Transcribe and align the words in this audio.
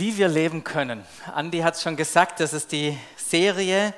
wie 0.00 0.16
wir 0.16 0.28
leben 0.28 0.64
können. 0.64 1.04
Andi 1.34 1.58
hat 1.58 1.74
es 1.74 1.82
schon 1.82 1.94
gesagt, 1.94 2.40
das 2.40 2.54
ist 2.54 2.72
die 2.72 2.96
Serie, 3.18 3.92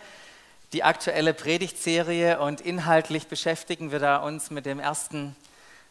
die 0.72 0.82
aktuelle 0.82 1.32
Predigtserie 1.32 2.40
und 2.40 2.60
inhaltlich 2.60 3.28
beschäftigen 3.28 3.92
wir 3.92 4.00
da 4.00 4.16
uns 4.16 4.50
mit 4.50 4.66
dem 4.66 4.80
ersten 4.80 5.36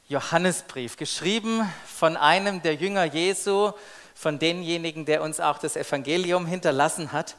Johannesbrief, 0.09 0.97
geschrieben 0.97 1.61
von 1.85 2.17
einem 2.17 2.61
der 2.61 2.75
Jünger 2.75 3.05
Jesu, 3.05 3.71
von 4.13 4.37
denjenigen, 4.37 5.05
der 5.05 5.21
uns 5.21 5.39
auch 5.39 5.59
das 5.59 5.77
Evangelium 5.77 6.45
hinterlassen 6.45 7.13
hat. 7.13 7.37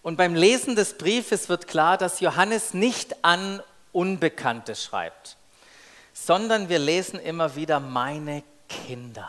Und 0.00 0.16
beim 0.16 0.36
Lesen 0.36 0.76
des 0.76 0.96
Briefes 0.96 1.48
wird 1.48 1.66
klar, 1.66 1.98
dass 1.98 2.20
Johannes 2.20 2.72
nicht 2.72 3.24
an 3.24 3.60
Unbekannte 3.90 4.76
schreibt, 4.76 5.36
sondern 6.12 6.68
wir 6.68 6.78
lesen 6.78 7.18
immer 7.18 7.56
wieder 7.56 7.80
meine 7.80 8.44
Kinder 8.68 9.28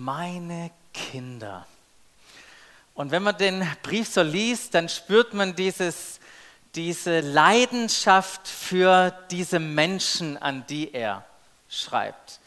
meine 0.00 0.70
Kinder. 0.92 1.66
Und 2.94 3.10
wenn 3.10 3.22
man 3.22 3.36
den 3.36 3.66
Brief 3.82 4.08
so 4.08 4.22
liest, 4.22 4.74
dann 4.74 4.88
spürt 4.88 5.34
man 5.34 5.54
dieses, 5.54 6.20
diese 6.74 7.20
Leidenschaft 7.20 8.48
für 8.48 9.12
diese 9.30 9.58
Menschen, 9.58 10.36
an 10.36 10.66
die 10.66 10.92
er 10.92 11.24
schreibt. 11.68 12.40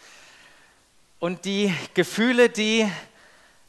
Und 1.20 1.46
die 1.46 1.74
Gefühle, 1.94 2.50
die 2.50 2.90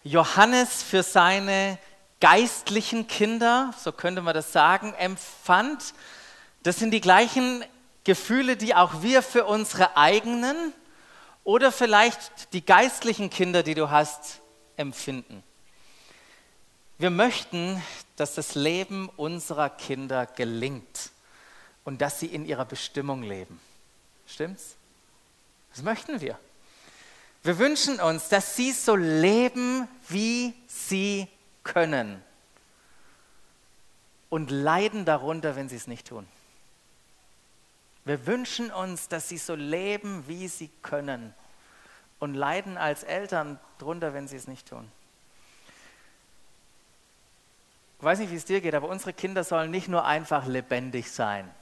Johannes 0.05 0.83
für 0.83 1.03
seine 1.03 1.79
geistlichen 2.21 3.07
Kinder, 3.07 3.73
so 3.83 3.93
könnte 3.93 4.23
man 4.23 4.35
das 4.35 4.53
sagen, 4.53 4.93
empfand, 4.95 5.95
das 6.63 6.79
sind 6.79 6.91
die 6.91 7.01
gleichen 7.01 7.65
Gefühle, 8.05 8.57
die 8.57 8.75
auch 8.75 9.03
wir 9.03 9.23
für 9.23 9.45
unsere 9.45 9.97
eigenen 9.97 10.73
oder 11.49 11.73
vielleicht 11.73 12.53
die 12.53 12.63
geistlichen 12.63 13.31
Kinder, 13.31 13.63
die 13.63 13.73
du 13.73 13.89
hast, 13.89 14.43
empfinden. 14.77 15.43
Wir 16.99 17.09
möchten, 17.09 17.83
dass 18.17 18.35
das 18.35 18.55
Leben 18.55 19.09
unserer 19.17 19.71
Kinder 19.71 20.27
gelingt 20.27 21.11
und 21.85 22.03
dass 22.03 22.21
sie 22.21 22.27
in 22.27 22.45
ihrer 22.45 22.67
Bestimmung 22.67 23.23
leben. 23.23 23.59
Stimmt's? 24.27 24.75
Das 25.73 25.83
möchten 25.83 26.21
wir. 26.21 26.39
Wir 27.43 27.59
wünschen 27.59 27.99
uns, 27.99 28.29
dass 28.29 28.55
sie 28.55 28.73
so 28.73 28.95
leben, 28.95 29.89
wie 30.07 30.53
sie 30.67 31.29
können 31.65 32.23
und 34.29 34.51
leiden 34.51 35.07
darunter, 35.07 35.57
wenn 35.57 35.71
sie 35.71 35.77
es 35.77 35.87
nicht 35.87 36.09
tun. 36.09 36.29
Wir 38.09 38.27
wünschen 38.27 38.71
uns, 38.71 39.09
dass 39.09 39.29
sie 39.29 39.37
so 39.37 39.55
leben, 39.55 40.27
wie 40.29 40.49
sie 40.49 40.71
können 40.81 41.35
und 42.19 42.33
leiden 42.33 42.79
als 42.79 43.03
Eltern 43.03 43.61
drunter, 43.77 44.15
wenn 44.15 44.27
sie 44.27 44.37
es 44.37 44.49
nicht 44.49 44.67
tun. 44.67 44.91
Ich 47.99 48.05
weiß 48.05 48.21
nicht, 48.21 48.31
wie 48.33 48.37
es 48.37 48.47
dir 48.47 48.63
geht, 48.63 48.75
aber 48.75 48.89
unsere 48.89 49.13
Kinder 49.13 49.45
sollen 49.45 49.71
nicht 49.71 49.89
nur 49.89 50.07
einfach 50.07 50.47
lebendig 50.47 51.13
sein, 51.13 51.55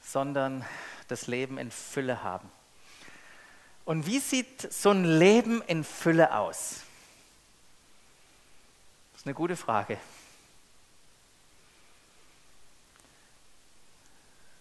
sondern 0.00 0.64
das 1.08 1.26
Leben 1.26 1.58
in 1.58 1.72
Fülle 1.72 2.22
haben. 2.22 2.48
Und 3.84 4.06
wie 4.06 4.20
sieht 4.20 4.72
so 4.72 4.90
ein 4.90 5.04
Leben 5.04 5.62
in 5.62 5.82
Fülle 5.82 6.32
aus? 6.32 6.82
Das 9.14 9.22
ist 9.22 9.26
eine 9.26 9.34
gute 9.34 9.56
Frage. 9.56 9.98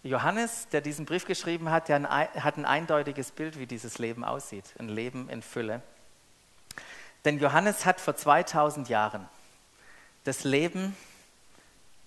Johannes, 0.03 0.67
der 0.67 0.81
diesen 0.81 1.05
Brief 1.05 1.25
geschrieben 1.25 1.69
hat, 1.71 1.87
der 1.87 2.03
hat 2.03 2.57
ein 2.57 2.65
eindeutiges 2.65 3.31
Bild, 3.31 3.57
wie 3.57 3.65
dieses 3.65 3.99
Leben 3.99 4.25
aussieht. 4.25 4.65
Ein 4.77 4.89
Leben 4.89 5.29
in 5.29 5.41
Fülle. 5.41 5.81
Denn 7.23 7.39
Johannes 7.39 7.85
hat 7.85 8.01
vor 8.01 8.15
2000 8.15 8.89
Jahren 8.89 9.29
das 10.25 10.43
Leben 10.43 10.95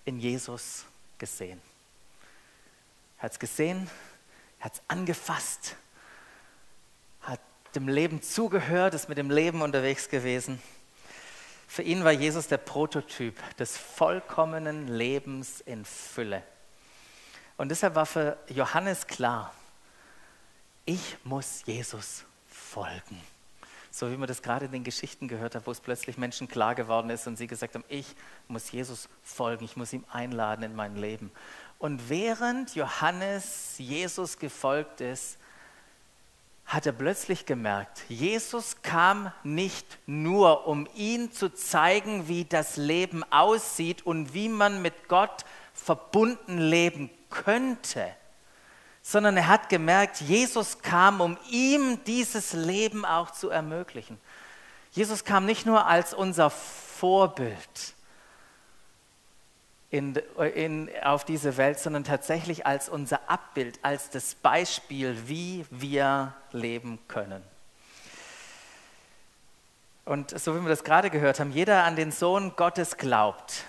in 0.05 0.21
Jesus 0.21 0.85
gesehen. 1.17 1.61
Er 3.17 3.25
hat 3.25 3.33
es 3.33 3.39
gesehen, 3.39 3.89
er 4.59 4.67
hat 4.67 4.75
es 4.75 4.83
angefasst, 4.89 5.77
hat 7.23 7.41
dem 7.75 7.89
Leben 7.89 8.21
zugehört, 8.21 8.93
ist 8.93 9.09
mit 9.09 9.17
dem 9.17 9.31
Leben 9.31 9.63
unterwegs 9.63 10.11
gewesen. 10.11 10.61
Für 11.67 11.83
ihn 11.83 12.05
war 12.05 12.13
Jesus 12.13 12.47
der 12.47 12.59
Prototyp 12.59 13.37
des 13.57 13.79
vollkommenen 13.79 14.87
Lebens 14.87 15.63
in 15.63 15.87
Fülle. 15.87 16.43
Und 17.57 17.71
deshalb 17.71 17.95
war 17.95 18.07
für 18.07 18.37
Johannes 18.49 19.07
klar, 19.07 19.53
ich 20.85 21.17
muss 21.25 21.63
Jesus 21.65 22.25
folgen. 22.49 23.21
So 23.91 24.11
wie 24.11 24.17
man 24.17 24.29
das 24.29 24.43
gerade 24.43 24.67
in 24.67 24.73
den 24.73 24.85
Geschichten 24.85 25.27
gehört 25.27 25.55
hat, 25.55 25.67
wo 25.67 25.71
es 25.71 25.81
plötzlich 25.81 26.19
Menschen 26.19 26.49
klar 26.49 26.75
geworden 26.75 27.09
ist 27.09 27.27
und 27.27 27.37
sie 27.37 27.47
gesagt 27.47 27.75
haben, 27.75 27.85
ich 27.89 28.15
muss 28.47 28.71
Jesus 28.71 29.09
folgen, 29.23 29.65
ich 29.65 29.77
muss 29.77 29.93
ihm 29.93 30.05
einladen 30.13 30.63
in 30.63 30.77
mein 30.77 30.97
Leben. 30.97 31.33
Und 31.79 32.11
während 32.11 32.75
Johannes 32.75 33.75
Jesus 33.79 34.39
gefolgt 34.39 35.01
ist, 35.01 35.39
hat 36.67 36.85
er 36.85 36.93
plötzlich 36.93 37.47
gemerkt, 37.47 38.03
Jesus 38.09 38.83
kam 38.83 39.33
nicht 39.45 39.99
nur, 40.07 40.67
um 40.67 40.89
ihn 40.95 41.31
zu 41.31 41.55
zeigen, 41.55 42.29
wie 42.29 42.45
das 42.45 42.77
Leben 42.77 43.25
aussieht 43.31 44.05
und 44.05 44.35
wie 44.35 44.49
man 44.49 44.83
mit 44.83 45.09
Gott 45.09 45.45
verbunden 45.77 46.59
leben 46.59 47.11
könnte, 47.31 48.09
sondern 49.03 49.37
er 49.37 49.47
hat 49.47 49.69
gemerkt, 49.69 50.21
Jesus 50.21 50.81
kam, 50.81 51.21
um 51.21 51.39
ihm 51.51 52.03
dieses 52.05 52.53
Leben 52.55 53.05
auch 53.05 53.31
zu 53.31 53.51
ermöglichen. 53.51 54.19
Jesus 54.91 55.25
kam 55.25 55.47
nicht 55.47 55.67
nur 55.67 55.87
als 55.87 56.13
unser 56.13 56.51
Vorbild 56.51 57.95
in, 59.91 60.17
in, 60.55 60.91
auf 61.03 61.25
diese 61.25 61.57
Welt, 61.57 61.79
sondern 61.79 62.03
tatsächlich 62.03 62.67
als 62.67 62.89
unser 62.89 63.31
Abbild, 63.31 63.79
als 63.83 64.11
das 64.11 64.35
Beispiel, 64.35 65.17
wie 65.27 65.67
wir 65.71 66.35
leben 66.53 66.99
können. 67.09 67.43
Und 70.05 70.39
so 70.39 70.55
wie 70.57 70.63
wir 70.63 70.69
das 70.69 70.85
gerade 70.85 71.11
gehört 71.11 71.41
haben, 71.41 71.53
jeder 71.53 71.85
an 71.85 71.97
den 71.97 72.13
Sohn 72.13 72.55
Gottes 72.57 72.97
glaubt, 72.97 73.65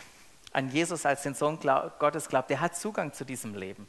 an 0.51 0.69
Jesus 0.69 1.05
als 1.05 1.23
den 1.23 1.33
Sohn 1.33 1.59
Gottes 1.99 2.29
glaubt, 2.29 2.49
der 2.49 2.61
hat 2.61 2.75
Zugang 2.75 3.13
zu 3.13 3.25
diesem 3.25 3.55
Leben. 3.55 3.87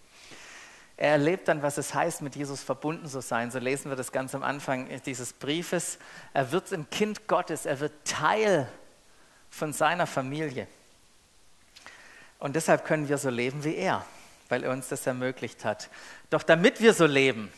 Er 0.97 1.13
erlebt 1.13 1.47
dann, 1.47 1.63
was 1.63 1.79
es 1.79 1.95
heißt, 1.95 2.23
mit 2.23 2.35
Jesus 2.35 2.63
verbunden 2.63 3.07
zu 3.07 3.21
sein. 3.21 3.53
So 3.53 3.61
lesen 3.61 3.89
wir 3.89 3.97
das 3.97 4.11
ganz 4.11 4.35
am 4.35 4.43
Anfang 4.43 4.89
dieses 5.07 5.33
Briefes. 5.33 5.99
Er 6.35 6.51
wird 6.51 6.73
ein 6.73 6.91
Kind 6.91 7.29
Gottes, 7.29 7.67
er 7.67 7.79
wird 7.79 7.93
Teil 8.05 8.69
von 9.49 9.73
seiner 9.73 10.09
Familie. 10.09 10.67
Und 12.41 12.57
deshalb 12.57 12.85
können 12.85 13.09
wir 13.09 13.19
so 13.19 13.31
leben 13.31 13.63
wie 13.63 13.77
er, 13.77 14.05
weil 14.49 14.65
er 14.65 14.73
uns 14.73 14.89
das 14.89 15.07
ermöglicht 15.07 15.65
hat. 15.65 15.89
Doch 16.31 16.43
damit 16.43 16.81
wir 16.81 16.93
so 16.93 17.07
leben, 17.07 17.53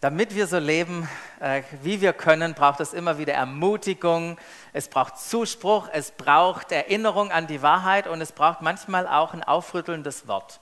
damit 0.00 0.34
wir 0.36 0.46
so 0.46 0.58
leben, 0.58 1.08
äh, 1.40 1.62
wie 1.82 2.00
wir 2.00 2.12
können, 2.12 2.54
braucht 2.54 2.80
es 2.80 2.92
immer 2.92 3.18
wieder 3.18 3.34
Ermutigung, 3.34 4.38
es 4.72 4.88
braucht 4.88 5.18
Zuspruch, 5.18 5.88
es 5.92 6.12
braucht 6.12 6.70
Erinnerung 6.70 7.32
an 7.32 7.48
die 7.48 7.62
Wahrheit 7.62 8.06
und 8.06 8.20
es 8.20 8.32
braucht 8.32 8.62
manchmal 8.62 9.08
auch 9.08 9.34
ein 9.34 9.42
aufrüttelndes 9.42 10.28
Wort. 10.28 10.60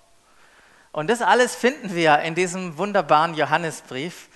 Und 0.93 1.11
das 1.11 1.21
alles 1.21 1.55
finden 1.55 1.95
wir 1.95 2.21
in 2.21 2.35
diesem 2.35 2.79
wunderbaren 2.79 3.35
Johannesbrief. 3.35 4.29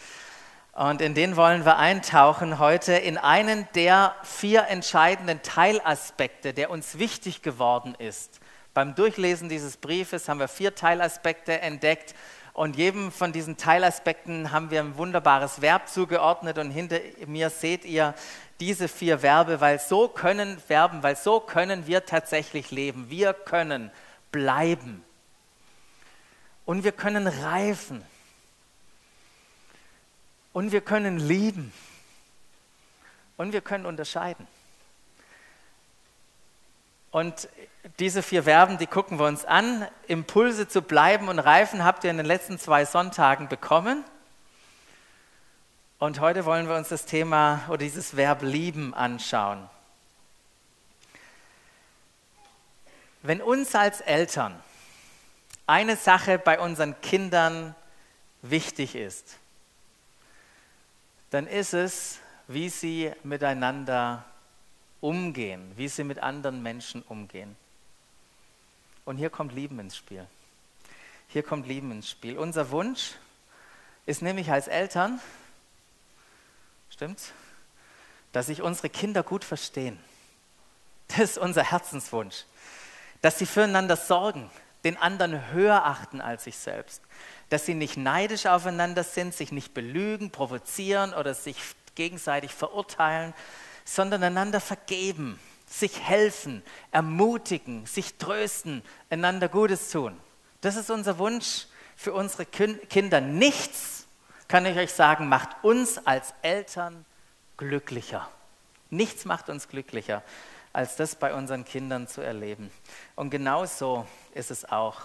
Und 0.74 1.00
in 1.00 1.14
den 1.14 1.36
wollen 1.36 1.64
wir 1.64 1.78
eintauchen 1.78 2.58
heute 2.58 2.92
in 2.92 3.16
einen 3.16 3.66
der 3.74 4.14
vier 4.22 4.68
entscheidenden 4.68 5.40
Teilaspekte, 5.42 6.52
der 6.52 6.70
uns 6.70 6.98
wichtig 6.98 7.40
geworden 7.40 7.94
ist. 7.98 8.40
Beim 8.74 8.94
Durchlesen 8.94 9.48
dieses 9.48 9.78
Briefes 9.78 10.28
haben 10.28 10.38
wir 10.38 10.48
vier 10.48 10.74
Teilaspekte 10.74 11.60
entdeckt 11.60 12.14
und 12.52 12.76
jedem 12.76 13.12
von 13.12 13.32
diesen 13.32 13.56
Teilaspekten 13.56 14.50
haben 14.50 14.70
wir 14.70 14.80
ein 14.80 14.96
wunderbares 14.96 15.60
Verb 15.60 15.88
zugeordnet 15.88 16.58
und 16.58 16.70
hinter 16.70 16.98
mir 17.26 17.50
seht 17.50 17.84
ihr 17.84 18.14
diese 18.58 18.88
vier 18.88 19.20
Verbe, 19.20 19.60
weil 19.60 19.78
so 19.78 20.08
können 20.08 20.58
Verben, 20.58 21.02
weil 21.02 21.16
so 21.16 21.40
können 21.40 21.86
wir 21.86 22.04
tatsächlich 22.04 22.70
leben. 22.70 23.08
Wir 23.08 23.32
können 23.32 23.90
bleiben 24.32 25.02
und 26.66 26.84
wir 26.84 26.92
können 26.92 27.26
reifen 27.26 28.04
und 30.52 30.72
wir 30.72 30.80
können 30.80 31.18
lieben 31.18 31.72
und 33.36 33.52
wir 33.52 33.60
können 33.60 33.86
unterscheiden. 33.86 34.46
Und 37.10 37.48
diese 37.98 38.22
vier 38.22 38.44
Verben, 38.44 38.78
die 38.78 38.86
gucken 38.86 39.18
wir 39.18 39.26
uns 39.26 39.44
an. 39.44 39.86
Impulse 40.06 40.68
zu 40.68 40.82
bleiben 40.82 41.28
und 41.28 41.38
reifen 41.38 41.84
habt 41.84 42.04
ihr 42.04 42.10
in 42.10 42.18
den 42.18 42.26
letzten 42.26 42.58
zwei 42.58 42.84
Sonntagen 42.84 43.48
bekommen. 43.48 44.04
Und 45.98 46.20
heute 46.20 46.44
wollen 46.44 46.68
wir 46.68 46.76
uns 46.76 46.88
das 46.88 47.04
Thema 47.04 47.62
oder 47.68 47.78
dieses 47.78 48.16
Verb 48.16 48.42
lieben 48.42 48.94
anschauen. 48.94 49.68
Wenn 53.22 53.42
uns 53.42 53.74
als 53.74 54.00
Eltern 54.00 54.58
eine 55.66 55.96
Sache 55.96 56.38
bei 56.38 56.58
unseren 56.58 56.98
Kindern 57.02 57.74
wichtig 58.40 58.94
ist, 58.94 59.36
dann 61.30 61.46
ist 61.46 61.74
es, 61.74 62.18
wie 62.48 62.70
sie 62.70 63.12
miteinander 63.22 64.24
umgehen, 65.00 65.72
wie 65.76 65.88
sie 65.88 66.04
mit 66.04 66.18
anderen 66.18 66.62
Menschen 66.62 67.02
umgehen. 67.02 67.56
Und 69.04 69.16
hier 69.16 69.30
kommt 69.30 69.52
Lieben 69.54 69.78
ins 69.78 69.96
Spiel. 69.96 70.26
Hier 71.28 71.42
kommt 71.42 71.66
Lieben 71.66 71.90
ins 71.92 72.10
Spiel. 72.10 72.38
Unser 72.38 72.70
Wunsch 72.70 73.12
ist 74.06 74.22
nämlich 74.22 74.50
als 74.50 74.68
Eltern, 74.68 75.20
stimmt's, 76.90 77.32
dass 78.32 78.46
sich 78.46 78.62
unsere 78.62 78.88
Kinder 78.88 79.22
gut 79.22 79.44
verstehen. 79.44 79.98
Das 81.08 81.18
ist 81.20 81.38
unser 81.38 81.64
Herzenswunsch. 81.64 82.44
Dass 83.22 83.38
sie 83.38 83.46
füreinander 83.46 83.96
sorgen, 83.96 84.50
den 84.84 84.96
anderen 84.96 85.52
höher 85.52 85.84
achten 85.84 86.20
als 86.20 86.44
sich 86.44 86.56
selbst. 86.56 87.02
Dass 87.48 87.66
sie 87.66 87.74
nicht 87.74 87.96
neidisch 87.96 88.46
aufeinander 88.46 89.04
sind, 89.04 89.34
sich 89.34 89.52
nicht 89.52 89.74
belügen, 89.74 90.30
provozieren 90.30 91.12
oder 91.12 91.34
sich 91.34 91.56
gegenseitig 91.94 92.54
verurteilen, 92.54 93.34
sondern 93.84 94.22
einander 94.22 94.60
vergeben, 94.60 95.38
sich 95.70 96.00
helfen, 96.00 96.62
ermutigen, 96.90 97.86
sich 97.86 98.16
trösten, 98.16 98.82
einander 99.08 99.48
Gutes 99.48 99.90
tun. 99.90 100.18
Das 100.60 100.76
ist 100.76 100.90
unser 100.90 101.18
Wunsch 101.18 101.66
für 101.96 102.12
unsere 102.12 102.44
Kinder. 102.44 103.20
Nichts, 103.20 104.06
kann 104.48 104.66
ich 104.66 104.76
euch 104.76 104.92
sagen, 104.92 105.28
macht 105.28 105.62
uns 105.62 106.04
als 106.06 106.34
Eltern 106.42 107.04
glücklicher. 107.56 108.28
Nichts 108.90 109.24
macht 109.24 109.48
uns 109.48 109.68
glücklicher, 109.68 110.24
als 110.72 110.96
das 110.96 111.14
bei 111.14 111.32
unseren 111.34 111.64
Kindern 111.64 112.08
zu 112.08 112.20
erleben. 112.20 112.70
Und 113.14 113.30
genauso 113.30 114.06
ist 114.34 114.50
es 114.50 114.64
auch 114.64 115.00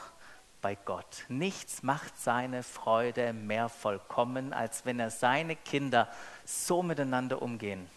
bei 0.62 0.74
Gott. 0.74 1.26
Nichts 1.28 1.84
macht 1.84 2.20
seine 2.20 2.64
Freude 2.64 3.34
mehr 3.34 3.70
vollkommen, 3.70 4.52
als 4.52 4.84
wenn 4.86 5.00
er 5.00 5.12
seine 5.12 5.56
Kinder 5.56 6.10
so 6.44 6.82
miteinander 6.82 7.44
umgehen 7.44 7.88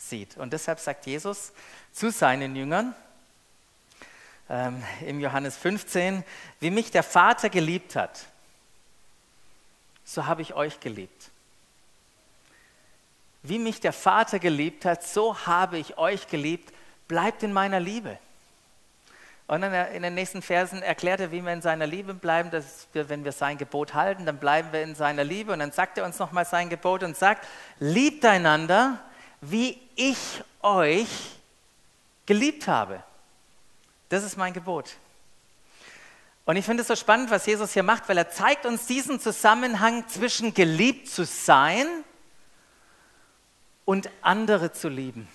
sieht. 0.00 0.36
Und 0.36 0.52
deshalb 0.52 0.80
sagt 0.80 1.06
Jesus 1.06 1.52
zu 1.92 2.10
seinen 2.10 2.56
Jüngern 2.56 2.94
ähm, 4.48 4.82
im 5.06 5.20
Johannes 5.20 5.56
15, 5.56 6.24
wie 6.58 6.70
mich 6.70 6.90
der 6.90 7.02
Vater 7.02 7.50
geliebt 7.50 7.96
hat, 7.96 8.26
so 10.04 10.26
habe 10.26 10.42
ich 10.42 10.54
euch 10.54 10.80
geliebt. 10.80 11.30
Wie 13.42 13.58
mich 13.58 13.80
der 13.80 13.92
Vater 13.92 14.38
geliebt 14.38 14.84
hat, 14.84 15.04
so 15.04 15.46
habe 15.46 15.78
ich 15.78 15.98
euch 15.98 16.26
geliebt, 16.28 16.74
bleibt 17.06 17.42
in 17.42 17.52
meiner 17.52 17.80
Liebe. 17.80 18.18
Und 19.46 19.62
dann 19.62 19.72
in 19.92 20.02
den 20.02 20.14
nächsten 20.14 20.42
Versen 20.42 20.80
erklärt 20.82 21.20
er, 21.20 21.32
wie 21.32 21.42
wir 21.42 21.52
in 21.52 21.62
seiner 21.62 21.86
Liebe 21.86 22.14
bleiben, 22.14 22.50
dass 22.50 22.86
wir, 22.92 23.08
wenn 23.08 23.24
wir 23.24 23.32
sein 23.32 23.58
Gebot 23.58 23.94
halten, 23.94 24.24
dann 24.24 24.38
bleiben 24.38 24.72
wir 24.72 24.82
in 24.82 24.94
seiner 24.94 25.24
Liebe. 25.24 25.52
Und 25.52 25.58
dann 25.58 25.72
sagt 25.72 25.98
er 25.98 26.04
uns 26.04 26.18
nochmal 26.20 26.44
sein 26.44 26.68
Gebot 26.68 27.02
und 27.02 27.16
sagt, 27.16 27.46
liebt 27.80 28.24
einander, 28.24 29.00
wie 29.40 29.78
ich 29.96 30.42
euch 30.62 31.08
geliebt 32.26 32.66
habe. 32.66 33.02
Das 34.08 34.24
ist 34.24 34.36
mein 34.36 34.52
Gebot. 34.52 34.96
Und 36.44 36.56
ich 36.56 36.64
finde 36.64 36.82
es 36.82 36.88
so 36.88 36.96
spannend, 36.96 37.30
was 37.30 37.46
Jesus 37.46 37.72
hier 37.72 37.82
macht, 37.82 38.08
weil 38.08 38.18
er 38.18 38.30
zeigt 38.30 38.66
uns 38.66 38.86
diesen 38.86 39.20
Zusammenhang 39.20 40.08
zwischen 40.08 40.52
geliebt 40.52 41.08
zu 41.08 41.24
sein 41.24 41.86
und 43.84 44.10
andere 44.22 44.72
zu 44.72 44.88
lieben. 44.88 45.28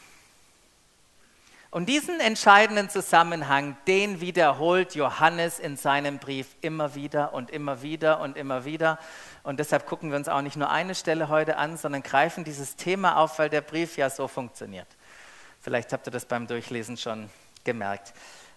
Und 1.75 1.87
diesen 1.87 2.21
entscheidenden 2.21 2.89
Zusammenhang, 2.89 3.75
den 3.85 4.21
wiederholt 4.21 4.95
Johannes 4.95 5.59
in 5.59 5.75
seinem 5.75 6.19
Brief 6.19 6.47
immer 6.61 6.95
wieder 6.95 7.33
und 7.33 7.51
immer 7.51 7.81
wieder 7.81 8.21
und 8.21 8.37
immer 8.37 8.63
wieder. 8.63 8.97
Und 9.43 9.59
deshalb 9.59 9.85
gucken 9.85 10.09
wir 10.09 10.15
uns 10.15 10.29
auch 10.29 10.41
nicht 10.41 10.55
nur 10.55 10.69
eine 10.69 10.95
Stelle 10.95 11.27
heute 11.27 11.57
an, 11.57 11.75
sondern 11.75 12.01
greifen 12.01 12.45
dieses 12.45 12.77
Thema 12.77 13.17
auf, 13.17 13.39
weil 13.39 13.49
der 13.49 13.59
Brief 13.59 13.97
ja 13.97 14.09
so 14.09 14.29
funktioniert. 14.29 14.87
Vielleicht 15.59 15.91
habt 15.91 16.07
ihr 16.07 16.11
das 16.11 16.23
beim 16.23 16.47
Durchlesen 16.47 16.95
schon 16.95 17.29
gemerkt. 17.65 18.13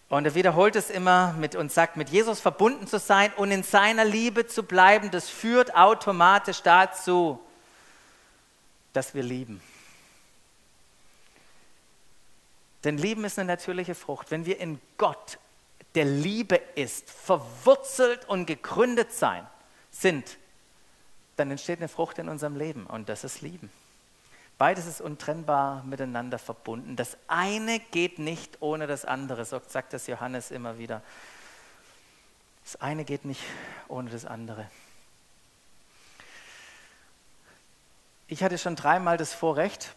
Und 0.09 0.25
er 0.25 0.37
wiederholt 0.37 0.77
es 0.77 0.89
immer 0.89 1.33
mit 1.33 1.57
und 1.57 1.73
sagt, 1.73 1.97
mit 1.97 2.11
Jesus 2.11 2.39
verbunden 2.39 2.87
zu 2.87 3.01
sein 3.01 3.33
und 3.37 3.51
in 3.51 3.65
seiner 3.65 4.05
Liebe 4.05 4.47
zu 4.47 4.63
bleiben, 4.63 5.11
das 5.11 5.29
führt 5.29 5.75
automatisch 5.75 6.63
dazu, 6.63 7.41
dass 8.93 9.13
wir 9.13 9.25
lieben. 9.25 9.61
Denn 12.85 12.99
Lieben 12.99 13.25
ist 13.25 13.39
eine 13.39 13.49
natürliche 13.49 13.95
Frucht. 13.95 14.31
Wenn 14.31 14.47
wir 14.47 14.61
in 14.61 14.81
Gott, 14.97 15.39
der 15.95 16.05
Liebe 16.05 16.57
ist, 16.75 17.11
verwurzelt 17.11 18.29
und 18.29 18.47
gegründet 18.47 19.13
sein, 19.13 19.47
sind, 19.91 20.39
dann 21.37 21.51
entsteht 21.51 21.79
eine 21.79 21.89
Frucht 21.89 22.19
in 22.19 22.29
unserem 22.29 22.57
Leben 22.57 22.87
und 22.87 23.09
das 23.09 23.25
ist 23.25 23.43
Lieben. 23.43 23.71
Beides 24.59 24.87
ist 24.87 25.01
untrennbar 25.01 25.85
miteinander 25.85 26.39
verbunden. 26.39 26.97
Das 26.97 27.17
eine 27.29 27.79
geht 27.79 28.19
nicht 28.19 28.61
ohne 28.61 28.89
das 28.89 29.05
andere, 29.05 29.45
so 29.45 29.61
sagt 29.67 29.93
das 29.93 30.09
Johannes 30.09 30.51
immer 30.51 30.79
wieder. 30.79 31.01
Das 32.65 32.81
eine 32.81 33.05
geht 33.05 33.25
nicht 33.25 33.43
ohne 33.87 34.11
das 34.11 34.25
andere. 34.25 34.69
Ich 38.27 38.43
hatte 38.43 38.59
schon 38.59 38.77
dreimal 38.77 39.17
das 39.17 39.33
Vorrecht, 39.33 39.95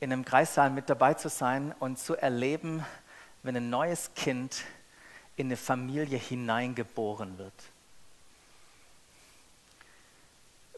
in 0.00 0.12
einem 0.12 0.24
Kreissaal 0.24 0.70
mit 0.70 0.88
dabei 0.88 1.14
zu 1.14 1.28
sein 1.28 1.74
und 1.80 1.98
zu 1.98 2.16
erleben, 2.16 2.84
wenn 3.42 3.56
ein 3.56 3.70
neues 3.70 4.12
Kind 4.14 4.64
in 5.36 5.48
eine 5.48 5.56
Familie 5.56 6.18
hineingeboren 6.18 7.38
wird. 7.38 7.54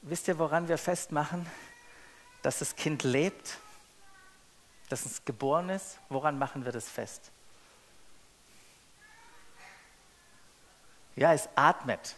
Wisst 0.02 0.28
ihr, 0.28 0.38
woran 0.38 0.68
wir 0.68 0.78
festmachen, 0.78 1.46
dass 2.42 2.60
das 2.60 2.74
Kind 2.76 3.02
lebt, 3.02 3.58
dass 4.88 5.04
es 5.04 5.24
geboren 5.24 5.68
ist? 5.68 5.98
Woran 6.08 6.38
machen 6.38 6.64
wir 6.64 6.72
das 6.72 6.88
fest? 6.88 7.30
Ja, 11.16 11.34
es 11.34 11.48
atmet. 11.54 12.16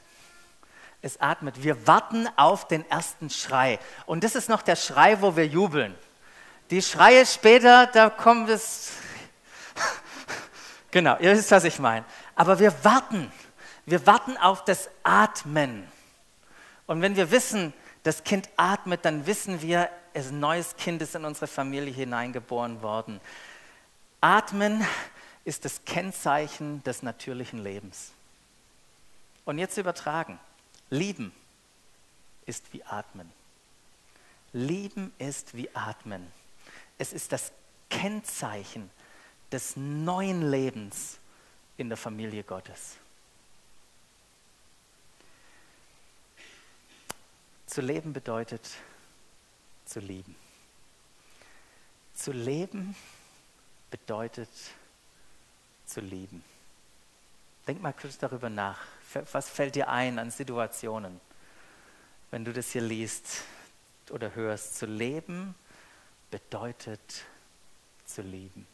Es 1.01 1.21
atmet. 1.21 1.63
Wir 1.65 1.89
warten 1.89 2.29
auf 2.37 2.69
den 2.69 2.89
ersten 2.89 3.31
Schrei. 3.31 3.81
Und 4.07 4.23
das 4.23 4.37
ist 4.37 4.49
noch 4.49 4.63
der 4.63 4.77
Schrei, 4.77 5.21
wo 5.21 5.35
wir 5.35 5.47
jubeln. 5.47 5.97
Die 6.73 6.81
Schreie 6.81 7.27
später, 7.27 7.87
da 7.87 8.09
kommt 8.09 8.49
es. 8.49 8.93
genau, 10.91 11.19
ihr 11.19 11.37
wisst, 11.37 11.51
was 11.51 11.65
ich 11.65 11.79
meine. 11.79 12.07
Aber 12.35 12.59
wir 12.59 12.73
warten. 12.83 13.31
Wir 13.85 14.07
warten 14.07 14.39
auf 14.39 14.65
das 14.65 14.89
Atmen. 15.03 15.87
Und 16.87 17.03
wenn 17.03 17.15
wir 17.15 17.31
wissen, 17.31 17.75
das 18.05 18.25
Kind 18.25 18.49
atmet, 18.57 19.05
dann 19.05 19.27
wissen 19.27 19.61
wir, 19.61 19.91
ein 20.15 20.41
neues 20.41 20.75
Kind 20.77 21.03
ist 21.03 21.15
in 21.15 21.27
unsere 21.27 21.47
Familie 21.47 21.93
hineingeboren 21.93 22.81
worden. 22.81 23.21
Atmen 24.23 24.83
ist 25.45 25.67
das 25.67 25.85
Kennzeichen 25.85 26.83
des 26.85 27.03
natürlichen 27.03 27.63
Lebens. 27.63 28.13
Und 29.45 29.59
jetzt 29.59 29.77
übertragen. 29.77 30.41
Lieben 30.89 31.35
ist 32.47 32.73
wie 32.73 32.83
Atmen. 32.85 33.31
Lieben 34.55 35.13
ist 35.19 35.55
wie 35.55 35.69
Atmen. 35.75 36.33
Es 36.99 37.13
ist 37.13 37.33
das 37.33 37.53
Kennzeichen 37.91 38.91
des 39.51 39.77
neuen 39.77 40.51
Lebens 40.51 41.19
in 41.77 41.89
der 41.89 41.99
Familie 41.99 42.43
Gottes. 42.43 42.97
Zu 47.67 47.81
leben 47.81 48.13
bedeutet 48.13 48.69
zu 49.85 50.01
lieben. 50.01 50.37
Zu 52.15 52.33
leben 52.33 52.95
bedeutet 53.91 54.51
zu 55.87 56.01
lieben. 56.01 56.45
Denk 57.67 57.81
mal 57.81 57.93
kurz 57.93 58.19
darüber 58.19 58.51
nach. 58.51 58.79
Was 59.33 59.49
fällt 59.49 59.75
dir 59.75 59.89
ein 59.89 60.19
an 60.19 60.31
Situationen, 60.31 61.21
wenn 62.31 62.45
du 62.45 62.53
das 62.53 62.73
hier 62.73 62.83
liest 62.83 63.45
oder 64.11 64.35
hörst? 64.35 64.77
Zu 64.77 64.87
leben 64.87 65.55
bedeutet 66.33 67.27
zu 68.07 68.23
lieben. 68.23 68.67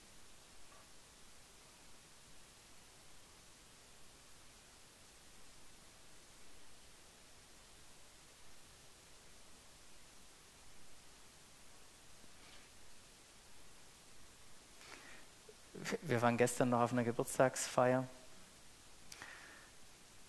Wir 16.02 16.22
waren 16.22 16.36
gestern 16.36 16.70
noch 16.70 16.80
auf 16.80 16.92
einer 16.92 17.02
Geburtstagsfeier 17.02 18.06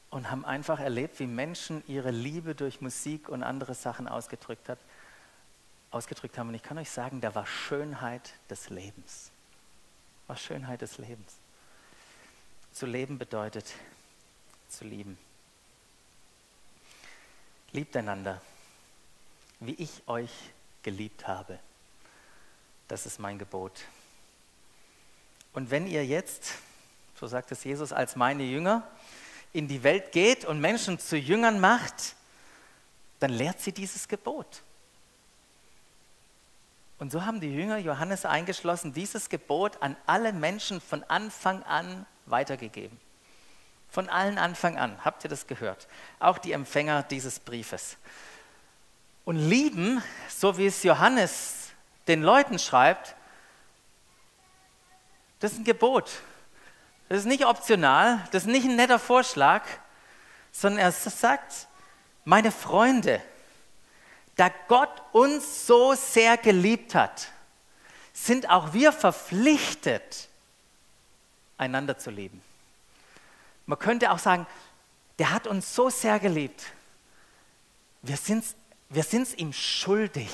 und 0.09 0.31
haben 0.31 0.45
einfach 0.45 0.79
erlebt, 0.79 1.19
wie 1.19 1.27
Menschen 1.27 1.83
ihre 1.86 2.09
Liebe 2.09 2.55
durch 2.55 2.81
Musik 2.81 3.29
und 3.29 3.43
andere 3.43 3.75
Sachen 3.75 4.07
ausgedrückt 4.07 4.67
hat 4.67 4.79
ausgedrückt 5.91 6.38
haben. 6.38 6.50
Und 6.50 6.55
ich 6.55 6.63
kann 6.63 6.77
euch 6.77 6.89
sagen, 6.89 7.22
da 7.22 7.34
war 7.36 7.46
Schönheit 7.46 8.34
des 8.50 8.69
Lebens. 8.69 9.31
War 10.27 10.38
Schönheit 10.38 10.81
des 10.81 10.98
Lebens. 10.98 11.36
Zu 12.72 12.86
leben 12.86 13.17
bedeutet 13.17 13.65
zu 14.69 14.86
lieben. 14.86 15.17
Liebt 17.72 17.96
einander, 17.96 18.41
wie 19.60 19.74
ich 19.74 20.03
euch 20.08 20.31
geliebt 20.84 21.27
habe. 21.27 21.60
Das 22.88 23.05
ist 23.05 23.19
mein 23.19 23.38
Gebot. 23.38 23.81
Und 25.53 25.72
wenn 25.72 25.88
ihr 25.88 26.05
jetzt, 26.05 26.53
so 27.19 27.27
sagt 27.27 27.51
es 27.51 27.63
Jesus, 27.63 27.91
als 27.91 28.15
meine 28.15 28.43
Jünger 28.43 28.88
in 29.51 29.67
die 29.67 29.84
Welt 29.84 30.12
geht 30.12 30.46
und 30.46 30.62
Menschen 30.62 31.00
zu 31.00 31.17
Jüngern 31.17 31.60
macht, 31.60 32.15
dann 33.19 33.31
lehrt 33.31 33.60
sie 33.60 33.72
dieses 33.72 34.08
Gebot. 34.08 34.63
Und 36.99 37.11
so 37.11 37.25
haben 37.25 37.39
die 37.39 37.53
Jünger 37.53 37.77
Johannes 37.77 38.25
eingeschlossen, 38.25 38.93
dieses 38.93 39.29
Gebot 39.29 39.81
an 39.81 39.95
alle 40.05 40.33
Menschen 40.33 40.81
von 40.81 41.03
Anfang 41.05 41.63
an 41.63 42.05
weitergegeben. 42.25 42.99
Von 43.89 44.09
allen 44.09 44.37
Anfang 44.37 44.77
an, 44.77 45.03
habt 45.03 45.23
ihr 45.23 45.29
das 45.29 45.47
gehört? 45.47 45.87
Auch 46.19 46.37
die 46.37 46.51
Empfänger 46.51 47.03
dieses 47.03 47.39
Briefes. 47.39 47.97
Und 49.23 49.37
lieben, 49.37 50.03
so 50.27 50.57
wie 50.57 50.67
es 50.67 50.83
Johannes 50.83 51.69
den 52.07 52.21
Leuten 52.21 52.59
schreibt, 52.59 53.15
das 55.39 55.53
ist 55.53 55.59
ein 55.59 55.63
Gebot. 55.63 56.11
Das 57.07 57.19
ist 57.19 57.25
nicht 57.25 57.45
optional, 57.45 58.27
das 58.31 58.43
ist 58.43 58.49
nicht 58.49 58.65
ein 58.65 58.75
netter 58.75 58.99
Vorschlag, 58.99 59.63
sondern 60.51 60.81
er 60.81 60.91
sagt, 60.91 61.67
meine 62.25 62.51
Freunde, 62.51 63.21
da 64.39 64.50
Gott 64.67 65.01
uns 65.12 65.67
so 65.67 65.93
sehr 65.96 66.38
geliebt 66.38 66.96
hat, 66.96 67.27
sind 68.13 68.50
auch 68.50 68.74
wir 68.74 68.93
verpflichtet, 68.93 70.29
einander 71.58 71.98
zu 71.98 72.10
lieben. 72.10 72.41
Man 73.65 73.77
könnte 73.77 74.12
auch 74.12 74.19
sagen, 74.19 74.48
der 75.19 75.31
hat 75.31 75.46
uns 75.46 75.75
so 75.75 75.89
sehr 75.89 76.19
geliebt. 76.19 76.63
Wir 78.01 78.15
sind 78.15 78.46
es 78.46 78.55
wir 78.89 79.05
ihm 79.38 79.53
schuldig. 79.53 80.29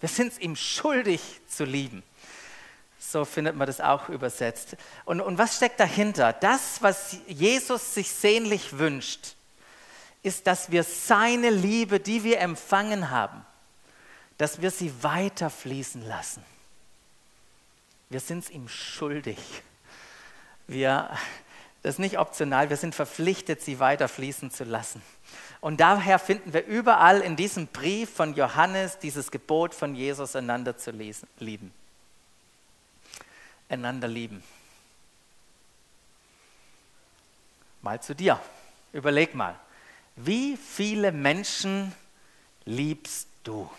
Wir 0.00 0.08
sind 0.08 0.32
es 0.32 0.38
ihm 0.38 0.56
schuldig 0.56 1.22
zu 1.48 1.64
lieben. 1.64 2.02
So 2.98 3.24
findet 3.24 3.56
man 3.56 3.66
das 3.66 3.80
auch 3.80 4.08
übersetzt. 4.08 4.76
Und, 5.04 5.20
und 5.20 5.38
was 5.38 5.56
steckt 5.56 5.80
dahinter? 5.80 6.32
Das, 6.32 6.82
was 6.82 7.16
Jesus 7.28 7.94
sich 7.94 8.10
sehnlich 8.10 8.78
wünscht, 8.78 9.35
ist, 10.26 10.48
dass 10.48 10.72
wir 10.72 10.82
seine 10.82 11.50
Liebe, 11.50 12.00
die 12.00 12.24
wir 12.24 12.40
empfangen 12.40 13.10
haben, 13.10 13.46
dass 14.38 14.60
wir 14.60 14.72
sie 14.72 14.92
weiterfließen 15.02 16.04
lassen. 16.04 16.44
Wir 18.10 18.18
sind 18.18 18.40
es 18.40 18.50
ihm 18.50 18.68
schuldig. 18.68 19.38
Wir, 20.66 21.08
das 21.82 21.94
ist 21.94 21.98
nicht 22.00 22.18
optional, 22.18 22.70
wir 22.70 22.76
sind 22.76 22.96
verpflichtet, 22.96 23.62
sie 23.62 23.78
weiterfließen 23.78 24.50
zu 24.50 24.64
lassen. 24.64 25.00
Und 25.60 25.80
daher 25.80 26.18
finden 26.18 26.52
wir 26.52 26.66
überall 26.66 27.20
in 27.20 27.36
diesem 27.36 27.68
Brief 27.68 28.10
von 28.10 28.34
Johannes 28.34 28.98
dieses 28.98 29.30
Gebot 29.30 29.74
von 29.74 29.94
Jesus, 29.94 30.34
einander 30.34 30.76
zu 30.76 30.90
lesen, 30.90 31.28
lieben. 31.38 31.72
Einander 33.68 34.08
lieben. 34.08 34.42
Mal 37.80 38.02
zu 38.02 38.14
dir. 38.14 38.40
Überleg 38.92 39.32
mal. 39.32 39.56
Wie 40.16 40.56
viele 40.56 41.12
Menschen 41.12 41.94
liebst 42.64 43.28
du? 43.44 43.70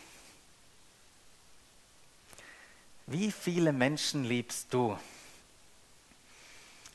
Wie 3.08 3.32
viele 3.32 3.74
Menschen 3.74 4.24
liebst 4.24 4.72
du? 4.72 4.98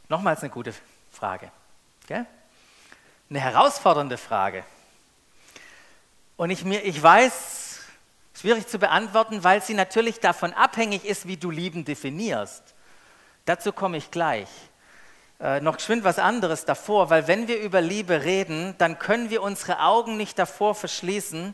Nochmals 0.08 0.40
eine 0.40 0.50
gute 0.50 0.72
Frage. 1.10 1.50
Gell? 2.06 2.24
Eine 3.30 3.40
herausfordernde 3.40 4.16
Frage. 4.16 4.64
Und 6.36 6.50
ich, 6.50 6.64
mir, 6.64 6.82
ich 6.82 7.02
weiß, 7.02 7.80
schwierig 8.34 8.68
zu 8.68 8.78
beantworten, 8.78 9.42
weil 9.42 9.60
sie 9.62 9.74
natürlich 9.74 10.20
davon 10.20 10.52
abhängig 10.52 11.04
ist, 11.04 11.26
wie 11.26 11.36
du 11.36 11.50
lieben 11.50 11.84
definierst. 11.84 12.62
Dazu 13.44 13.72
komme 13.72 13.96
ich 13.96 14.10
gleich 14.10 14.48
äh, 15.42 15.60
noch 15.60 15.76
geschwind 15.76 16.04
was 16.04 16.20
anderes 16.20 16.64
davor, 16.64 17.10
weil 17.10 17.26
wenn 17.26 17.48
wir 17.48 17.60
über 17.60 17.80
Liebe 17.80 18.22
reden, 18.22 18.76
dann 18.78 19.00
können 19.00 19.28
wir 19.28 19.42
unsere 19.42 19.80
Augen 19.80 20.16
nicht 20.16 20.38
davor 20.38 20.76
verschließen, 20.76 21.52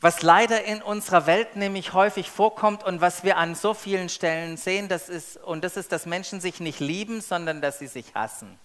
was 0.00 0.22
leider 0.22 0.64
in 0.64 0.80
unserer 0.80 1.26
Welt 1.26 1.54
nämlich 1.54 1.92
häufig 1.92 2.30
vorkommt 2.30 2.82
und 2.82 3.02
was 3.02 3.22
wir 3.22 3.36
an 3.36 3.54
so 3.54 3.74
vielen 3.74 4.08
Stellen 4.08 4.56
sehen, 4.56 4.88
das 4.88 5.10
ist, 5.10 5.36
und 5.36 5.62
das 5.62 5.76
ist, 5.76 5.92
dass 5.92 6.06
Menschen 6.06 6.40
sich 6.40 6.58
nicht 6.58 6.80
lieben, 6.80 7.20
sondern 7.20 7.60
dass 7.60 7.78
sie 7.78 7.86
sich 7.86 8.14
hassen. 8.14 8.58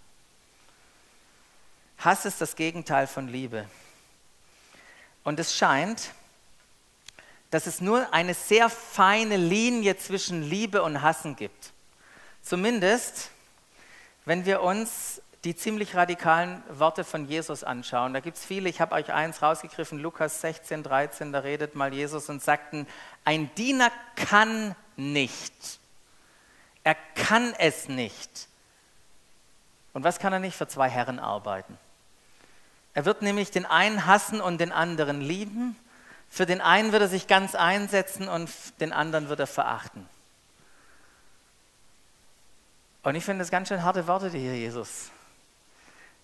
Hass 1.97 2.25
ist 2.25 2.39
das 2.39 2.55
Gegenteil 2.55 3.05
von 3.05 3.27
Liebe. 3.27 3.65
Und 5.25 5.41
es 5.41 5.55
scheint, 5.55 6.11
dass 7.51 7.67
es 7.67 7.81
nur 7.81 8.13
eine 8.13 8.33
sehr 8.33 8.69
feine 8.69 9.35
Linie 9.35 9.97
zwischen 9.97 10.41
Liebe 10.41 10.83
und 10.83 11.01
Hassen 11.01 11.35
gibt. 11.35 11.73
Zumindest 12.41 13.31
wenn 14.27 14.45
wir 14.45 14.61
uns 14.61 15.21
die 15.45 15.55
ziemlich 15.55 15.95
radikalen 15.95 16.61
Worte 16.67 17.05
von 17.05 17.29
Jesus 17.29 17.63
anschauen, 17.63 18.13
da 18.13 18.19
gibt 18.19 18.35
es 18.35 18.43
viele, 18.43 18.67
ich 18.67 18.81
habe 18.81 18.93
euch 18.93 19.13
eins 19.13 19.41
rausgegriffen, 19.41 19.99
Lukas 19.99 20.41
16, 20.41 20.83
13, 20.83 21.31
da 21.31 21.39
redet 21.39 21.75
mal 21.75 21.93
Jesus 21.93 22.27
und 22.27 22.43
sagten, 22.43 22.87
ein 23.23 23.49
Diener 23.55 23.89
kann 24.17 24.75
nicht, 24.97 25.79
er 26.83 26.97
kann 27.15 27.53
es 27.57 27.87
nicht. 27.87 28.49
Und 29.93 30.03
was 30.03 30.19
kann 30.19 30.33
er 30.33 30.39
nicht 30.39 30.57
für 30.57 30.67
zwei 30.67 30.89
Herren 30.89 31.19
arbeiten? 31.19 31.77
Er 32.93 33.05
wird 33.05 33.21
nämlich 33.21 33.49
den 33.49 33.65
einen 33.65 34.07
hassen 34.07 34.41
und 34.41 34.59
den 34.59 34.73
anderen 34.73 35.21
lieben. 35.21 35.77
Für 36.29 36.45
den 36.45 36.59
einen 36.59 36.91
wird 36.91 37.03
er 37.03 37.07
sich 37.07 37.27
ganz 37.27 37.55
einsetzen 37.55 38.27
und 38.27 38.49
den 38.81 38.91
anderen 38.91 39.29
wird 39.29 39.39
er 39.39 39.47
verachten. 39.47 40.05
Und 43.07 43.15
ich 43.15 43.23
finde 43.23 43.41
es 43.41 43.51
ganz 43.51 43.69
schön 43.69 43.83
harte 43.83 44.05
Worte, 44.05 44.29
die 44.29 44.39
hier 44.39 44.57
Jesus 44.57 45.11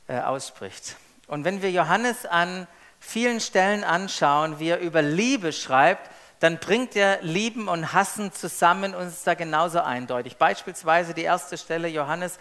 äh, 0.09 0.19
ausspricht. 0.19 0.97
Und 1.27 1.45
wenn 1.45 1.61
wir 1.61 1.71
Johannes 1.71 2.25
an 2.25 2.67
vielen 2.99 3.39
Stellen 3.39 3.85
anschauen, 3.85 4.59
wie 4.59 4.67
er 4.67 4.79
über 4.81 5.01
Liebe 5.01 5.53
schreibt, 5.53 6.11
dann 6.41 6.59
bringt 6.59 6.97
er 6.97 7.21
Lieben 7.21 7.69
und 7.69 7.93
Hassen 7.93 8.33
zusammen 8.33 8.93
und 8.95 9.07
ist 9.07 9.25
da 9.25 9.33
genauso 9.33 9.79
eindeutig. 9.79 10.35
Beispielsweise 10.35 11.13
die 11.13 11.21
erste 11.21 11.57
Stelle 11.57 11.87
Johannes, 11.87 12.37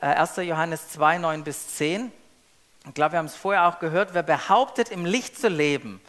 äh, 0.00 0.06
1. 0.06 0.38
Johannes 0.38 0.88
2, 0.88 1.18
9 1.18 1.44
bis 1.44 1.76
10. 1.76 2.10
Ich 2.88 2.94
glaube, 2.94 3.12
wir 3.12 3.18
haben 3.20 3.26
es 3.26 3.36
vorher 3.36 3.68
auch 3.68 3.78
gehört, 3.78 4.14
wer 4.14 4.24
behauptet, 4.24 4.88
im 4.88 5.04
Licht 5.04 5.38
zu 5.38 5.46
leben, 5.46 6.00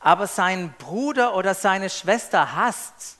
aber 0.00 0.26
seinen 0.26 0.72
Bruder 0.72 1.36
oder 1.36 1.54
seine 1.54 1.88
Schwester 1.88 2.56
hasst, 2.56 3.16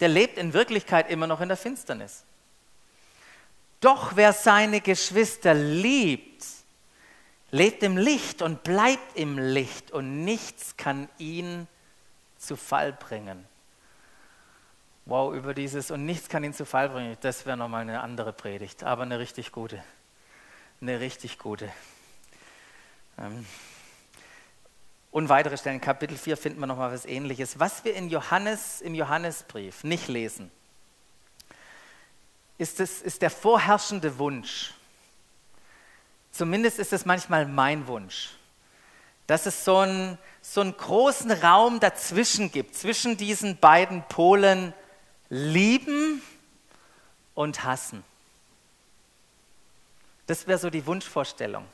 der 0.00 0.08
lebt 0.08 0.36
in 0.36 0.52
Wirklichkeit 0.52 1.08
immer 1.08 1.26
noch 1.26 1.40
in 1.40 1.48
der 1.48 1.56
Finsternis. 1.56 2.24
Doch 3.82 4.14
wer 4.14 4.32
seine 4.32 4.80
Geschwister 4.80 5.54
liebt, 5.54 6.46
lebt 7.50 7.82
im 7.82 7.96
Licht 7.96 8.40
und 8.40 8.62
bleibt 8.62 9.18
im 9.18 9.38
Licht 9.38 9.90
und 9.90 10.24
nichts 10.24 10.76
kann 10.76 11.08
ihn 11.18 11.66
zu 12.38 12.56
Fall 12.56 12.92
bringen. 12.92 13.44
Wow, 15.04 15.34
über 15.34 15.52
dieses 15.52 15.90
und 15.90 16.06
nichts 16.06 16.28
kann 16.28 16.44
ihn 16.44 16.54
zu 16.54 16.64
Fall 16.64 16.90
bringen, 16.90 17.16
das 17.22 17.44
wäre 17.44 17.56
nochmal 17.56 17.82
eine 17.82 18.02
andere 18.02 18.32
Predigt, 18.32 18.84
aber 18.84 19.02
eine 19.02 19.18
richtig 19.18 19.50
gute. 19.50 19.82
Eine 20.80 21.00
richtig 21.00 21.40
gute. 21.40 21.68
Ähm, 23.18 23.44
und 25.10 25.28
weitere 25.28 25.56
Stellen, 25.56 25.80
Kapitel 25.80 26.16
4 26.16 26.36
finden 26.36 26.60
wir 26.60 26.68
nochmal 26.68 26.92
was 26.92 27.04
ähnliches. 27.04 27.58
Was 27.58 27.84
wir 27.84 27.96
in 27.96 28.08
Johannes, 28.10 28.80
im 28.80 28.94
Johannesbrief 28.94 29.82
nicht 29.82 30.06
lesen, 30.06 30.52
ist, 32.62 32.78
es, 32.78 33.02
ist 33.02 33.22
der 33.22 33.30
vorherrschende 33.30 34.18
Wunsch. 34.18 34.72
Zumindest 36.30 36.78
ist 36.78 36.92
es 36.92 37.04
manchmal 37.04 37.44
mein 37.44 37.88
Wunsch, 37.88 38.30
dass 39.26 39.46
es 39.46 39.64
so 39.64 39.78
einen, 39.78 40.16
so 40.40 40.60
einen 40.60 40.76
großen 40.76 41.32
Raum 41.32 41.80
dazwischen 41.80 42.52
gibt, 42.52 42.76
zwischen 42.76 43.16
diesen 43.16 43.58
beiden 43.58 44.02
Polen 44.08 44.72
lieben 45.28 46.22
und 47.34 47.64
hassen. 47.64 48.04
Das 50.28 50.46
wäre 50.46 50.58
so 50.58 50.70
die 50.70 50.86
Wunschvorstellung. 50.86 51.66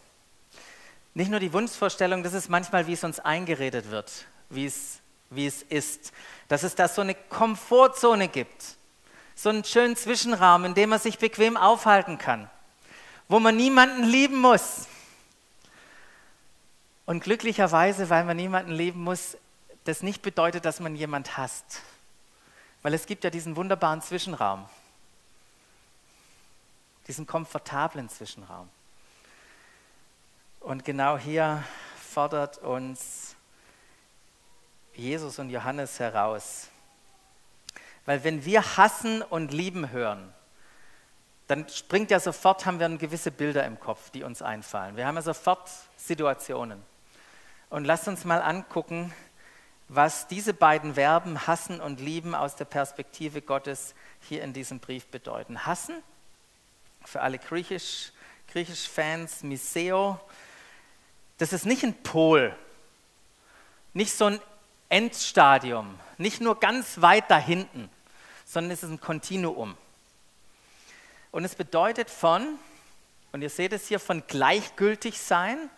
Nicht 1.13 1.31
nur 1.31 1.39
die 1.39 1.53
Wunschvorstellung, 1.53 2.23
das 2.23 2.33
ist 2.33 2.49
manchmal, 2.49 2.87
wie 2.87 2.95
es 2.95 3.05
uns 3.05 3.21
eingeredet 3.21 3.91
wird, 3.91 4.25
wie 4.49 4.65
es, 4.65 5.01
wie 5.29 5.47
es 5.47 5.63
ist. 5.63 6.13
Dass 6.49 6.63
es 6.63 6.75
da 6.75 6.89
so 6.89 7.03
eine 7.03 7.15
Komfortzone 7.15 8.29
gibt 8.29 8.78
so 9.39 9.51
einen 9.51 9.63
schönen 9.63 9.95
Zwischenraum, 9.95 10.65
in 10.65 10.75
dem 10.75 10.91
man 10.91 10.99
sich 10.99 11.19
bequem 11.19 11.57
aufhalten 11.57 12.19
kann, 12.19 12.51
wo 13.29 13.39
man 13.39 13.57
niemanden 13.57 14.03
lieben 14.03 14.41
muss. 14.41 14.89
Und 17.07 17.23
glücklicherweise, 17.23 18.11
weil 18.11 18.25
man 18.25 18.37
niemanden 18.37 18.73
lieben 18.73 19.01
muss, 19.01 19.37
das 19.85 20.03
nicht 20.03 20.23
bedeutet, 20.23 20.65
dass 20.65 20.81
man 20.81 20.97
jemand 20.97 21.37
hasst. 21.37 21.83
Weil 22.83 22.95
es 22.95 23.07
gibt 23.07 23.23
ja 23.23 23.31
diesen 23.31 23.55
wunderbaren 23.55 24.03
Zwischenraum, 24.03 24.69
diesen 27.07 27.25
komfortablen 27.25 28.09
Zwischenraum. 28.09 28.69
Und 30.59 30.85
genau 30.85 31.17
hier 31.17 31.63
fordert 32.11 32.59
uns 32.59 33.37
Jesus 34.95 35.39
und 35.39 35.51
Johannes 35.51 36.01
heraus. 36.01 36.71
Weil 38.09 38.25
wenn 38.25 38.47
wir 38.47 38.79
hassen 38.79 39.21
und 39.21 39.53
lieben 39.53 39.91
hören, 39.91 40.33
dann 41.47 41.69
springt 41.69 42.11
ja 42.11 42.19
sofort, 42.19 42.65
haben 42.65 42.81
wir 42.81 42.89
gewisse 42.97 43.31
Bilder 43.31 43.67
im 43.67 43.79
Kopf, 43.79 44.09
die 44.09 44.23
uns 44.23 44.41
einfallen. 44.41 44.97
Wir 44.97 45.07
haben 45.07 45.17
ja 45.17 45.21
sofort 45.21 45.69
Situationen. 45.99 46.83
Und 47.69 47.85
lasst 47.85 48.09
uns 48.09 48.25
mal 48.25 48.41
angucken, 48.41 49.13
was 49.89 50.27
diese 50.27 50.55
beiden 50.55 50.95
Verben 50.95 51.47
hassen 51.47 51.83
und 51.83 52.01
lieben 52.01 52.35
aus 52.35 52.57
der 52.57 52.65
Perspektive 52.65 53.43
Gottes 53.43 53.95
hier 54.23 54.43
in 54.43 54.55
diesem 54.55 54.81
Brief 54.81 55.05
bedeuten. 55.09 55.67
Hassen, 55.67 56.03
für 57.05 57.21
alle 57.21 57.39
Griechisch, 57.39 58.13
Griechisch-Fans, 58.51 59.43
Miseo, 59.43 60.19
das 61.37 61.53
ist 61.53 61.67
nicht 61.67 61.85
ein 61.85 62.03
Pol, 62.05 62.57
nicht 63.93 64.15
so 64.15 64.25
ein 64.25 64.41
Endstadium, 64.89 66.01
nicht 66.17 66.41
nur 66.41 66.59
ganz 66.59 67.03
weit 67.03 67.31
da 67.31 67.37
hinten, 67.37 67.91
sondern 68.49 68.71
es 68.71 68.83
ist 68.83 68.89
ein 68.89 69.01
Kontinuum. 69.01 69.77
Und 71.31 71.45
es 71.45 71.55
bedeutet 71.55 72.09
von, 72.09 72.59
und 73.31 73.43
ihr 73.43 73.51
seht 73.51 73.75
es 73.75 73.89
hier, 73.89 74.01
von 74.01 74.27
gleichgültig 74.27 75.21
sein, 75.21 75.69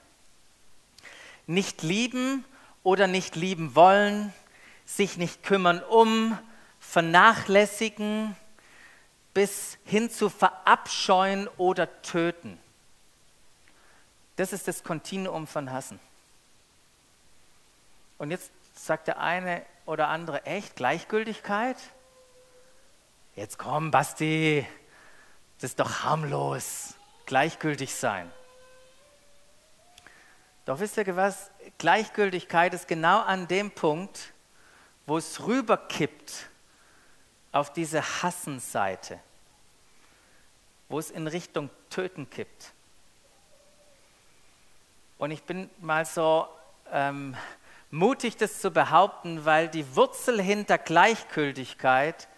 nicht 1.49 1.83
lieben 1.83 2.45
oder 2.85 3.09
nicht 3.09 3.35
lieben 3.35 3.75
wollen, 3.75 4.33
sich 4.87 5.17
nicht 5.17 5.43
kümmern 5.43 5.83
um, 5.83 6.39
vernachlässigen, 6.79 8.37
bis 9.35 9.77
hin 9.85 10.09
zu 10.09 10.29
verabscheuen 10.29 11.49
oder 11.57 12.01
töten. 12.03 12.57
Das 14.37 14.53
ist 14.53 14.69
das 14.69 14.85
Kontinuum 14.85 15.49
von 15.49 15.73
Hassen. 15.73 15.99
Und 18.17 18.31
jetzt 18.31 18.53
sagt 18.75 19.09
der 19.09 19.19
eine 19.19 19.63
oder 19.87 20.07
andere, 20.07 20.47
echt 20.47 20.77
Gleichgültigkeit? 20.77 21.77
Jetzt 23.41 23.57
komm, 23.59 23.91
Basti, 23.91 24.67
das 25.61 25.71
ist 25.71 25.81
doch 25.81 26.05
harmlos, 26.05 26.93
gleichgültig 27.25 27.95
sein. 27.95 28.31
Doch 30.67 30.79
wisst 30.79 30.99
ihr 30.99 31.17
was? 31.17 31.51
Gleichgültigkeit 31.79 32.75
ist 32.75 32.87
genau 32.87 33.21
an 33.21 33.49
dem 33.49 33.71
Punkt, 33.71 34.35
wo 35.07 35.17
es 35.17 35.47
rüberkippt 35.47 36.51
auf 37.51 37.73
diese 37.73 38.03
Hassenseite, 38.03 39.19
wo 40.91 40.99
es 40.99 41.11
in 41.11 41.27
Richtung 41.27 41.71
Töten 41.89 42.29
kippt. 42.29 42.75
Und 45.17 45.31
ich 45.31 45.45
bin 45.45 45.71
mal 45.79 46.05
so 46.05 46.47
ähm, 46.93 47.35
mutig, 47.91 48.37
das 48.37 48.61
zu 48.61 48.71
behaupten, 48.71 49.47
weil 49.47 49.69
die 49.69 49.97
Wurzel 49.97 50.43
hinter 50.43 50.77
Gleichgültigkeit 50.77 52.29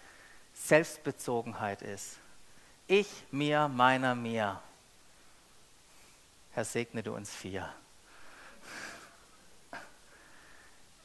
Selbstbezogenheit 0.63 1.81
ist. 1.81 2.19
Ich, 2.87 3.07
mir, 3.31 3.67
meiner, 3.67 4.15
mir. 4.15 4.61
Herr, 6.51 6.63
segne 6.63 7.03
du 7.03 7.13
uns 7.13 7.33
vier. 7.33 7.73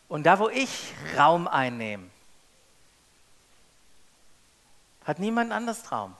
Und 0.08 0.24
da, 0.24 0.38
wo 0.38 0.48
ich 0.48 0.94
Raum 1.16 1.48
einnehme, 1.48 2.08
hat 5.04 5.18
niemand 5.18 5.50
anders 5.50 5.90
Raum. 5.90 6.14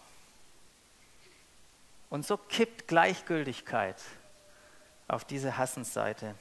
Und 2.10 2.26
so 2.26 2.36
kippt 2.36 2.88
Gleichgültigkeit 2.88 4.02
auf 5.06 5.24
diese 5.24 5.56
Hassensseite. 5.56 6.34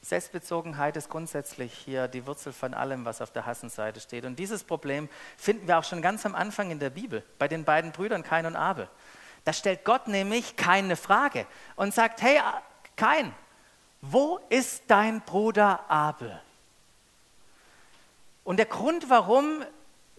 Selbstbezogenheit 0.00 0.96
ist 0.96 1.10
grundsätzlich 1.10 1.72
hier 1.72 2.08
die 2.08 2.26
Wurzel 2.26 2.52
von 2.52 2.72
allem, 2.72 3.04
was 3.04 3.20
auf 3.20 3.32
der 3.32 3.46
Hassenseite 3.46 4.00
steht. 4.00 4.24
Und 4.24 4.38
dieses 4.38 4.64
Problem 4.64 5.08
finden 5.36 5.66
wir 5.66 5.78
auch 5.78 5.84
schon 5.84 6.02
ganz 6.02 6.24
am 6.24 6.34
Anfang 6.34 6.70
in 6.70 6.78
der 6.78 6.90
Bibel, 6.90 7.22
bei 7.38 7.48
den 7.48 7.64
beiden 7.64 7.92
Brüdern 7.92 8.22
Kain 8.22 8.46
und 8.46 8.56
Abel. 8.56 8.88
Da 9.44 9.52
stellt 9.52 9.84
Gott 9.84 10.08
nämlich 10.08 10.56
keine 10.56 10.96
Frage 10.96 11.46
und 11.76 11.94
sagt, 11.94 12.22
hey 12.22 12.40
Kain, 12.96 13.34
wo 14.00 14.38
ist 14.48 14.84
dein 14.86 15.20
Bruder 15.22 15.90
Abel? 15.90 16.40
Und 18.44 18.58
der 18.58 18.66
Grund, 18.66 19.10
warum 19.10 19.64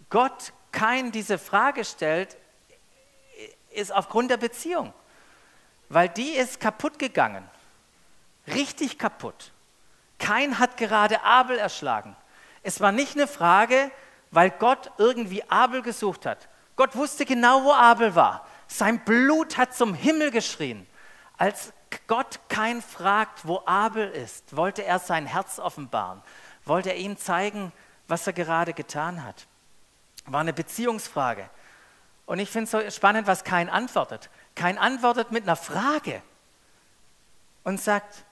Gott 0.10 0.54
Kain 0.72 1.12
diese 1.12 1.38
Frage 1.38 1.86
stellt, 1.86 2.38
ist 3.72 3.94
aufgrund 3.94 4.30
der 4.30 4.38
Beziehung. 4.38 4.94
Weil 5.88 6.10
die 6.10 6.32
ist 6.32 6.60
kaputt 6.60 7.00
gegangen. 7.00 7.48
Richtig 8.48 9.00
kaputt. 9.00 9.52
Kein 10.20 10.60
hat 10.60 10.78
gerade 10.78 11.24
Abel 11.24 11.58
erschlagen. 11.58 12.16
Es 12.62 12.80
war 12.82 12.92
nicht 12.92 13.16
eine 13.16 13.28
Frage, 13.28 13.92
weil 14.32 14.52
Gott 14.52 14.92
irgendwie 14.98 15.50
Abel 15.50 15.82
gesucht 15.82 16.26
hat. 16.26 16.48
Gott 16.76 16.96
wusste 16.96 17.26
genau, 17.26 17.64
wo 17.64 17.74
Abel 17.74 18.16
war. 18.16 18.46
Sein 18.68 19.04
Blut 19.04 19.58
hat 19.58 19.74
zum 19.74 19.94
Himmel 19.94 20.32
geschrien. 20.32 20.86
Als 21.38 21.74
Gott 22.08 22.40
kein 22.50 22.82
fragt, 22.82 23.48
wo 23.48 23.64
Abel 23.66 24.10
ist, 24.10 24.56
wollte 24.56 24.84
er 24.84 25.00
sein 25.00 25.26
Herz 25.26 25.58
offenbaren, 25.58 26.22
wollte 26.66 26.90
er 26.90 26.98
ihm 26.98 27.18
zeigen, 27.18 27.72
was 28.08 28.28
er 28.28 28.34
gerade 28.34 28.74
getan 28.74 29.24
hat. 29.24 29.48
War 30.26 30.42
eine 30.42 30.54
Beziehungsfrage. 30.54 31.50
Und 32.26 32.40
ich 32.40 32.50
finde 32.50 32.66
es 32.66 32.72
so 32.72 32.92
spannend, 32.92 33.26
was 33.26 33.44
kein 33.44 33.70
antwortet. 33.70 34.30
Kein 34.54 34.78
antwortet 34.78 35.32
mit 35.32 35.44
einer 35.44 35.56
Frage 35.56 36.22
und 37.64 37.82
sagt, 37.82 38.24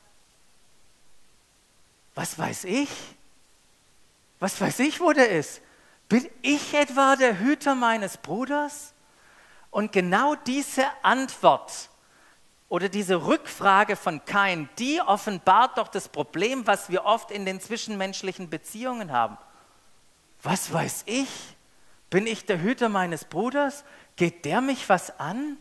was 2.17 2.38
weiß 2.38 2.63
ich? 2.63 2.89
Was 4.39 4.60
weiß 4.60 4.80
ich, 4.80 4.99
wo 4.99 5.13
der 5.13 5.30
ist? 5.30 5.62
Bin 6.10 6.27
ich 6.41 6.73
etwa 6.73 7.15
der 7.15 7.39
Hüter 7.39 7.75
meines 7.75 8.17
Bruders? 8.17 8.93
Und 9.69 9.91
genau 9.91 10.34
diese 10.34 10.86
Antwort 11.03 11.89
oder 12.69 12.89
diese 12.89 13.27
Rückfrage 13.27 13.95
von 13.95 14.25
Kain, 14.25 14.67
die 14.80 14.99
offenbart 14.99 15.77
doch 15.77 15.89
das 15.89 16.10
Problem, 16.10 16.65
was 16.65 16.89
wir 16.89 17.06
oft 17.06 17.30
in 17.30 17.45
den 17.45 17.62
zwischenmenschlichen 17.62 18.49
Beziehungen 18.49 19.12
haben. 19.12 19.38
Was 20.41 20.73
weiß 20.73 21.03
ich? 21.06 21.30
Bin 22.10 22.25
ich 22.25 22.45
der 22.45 22.62
Hüter 22.62 22.89
meines 22.89 23.25
Bruders? 23.25 23.84
Geht 24.15 24.43
der 24.43 24.62
mich 24.62 24.89
was 24.89 25.19
an? 25.19 25.58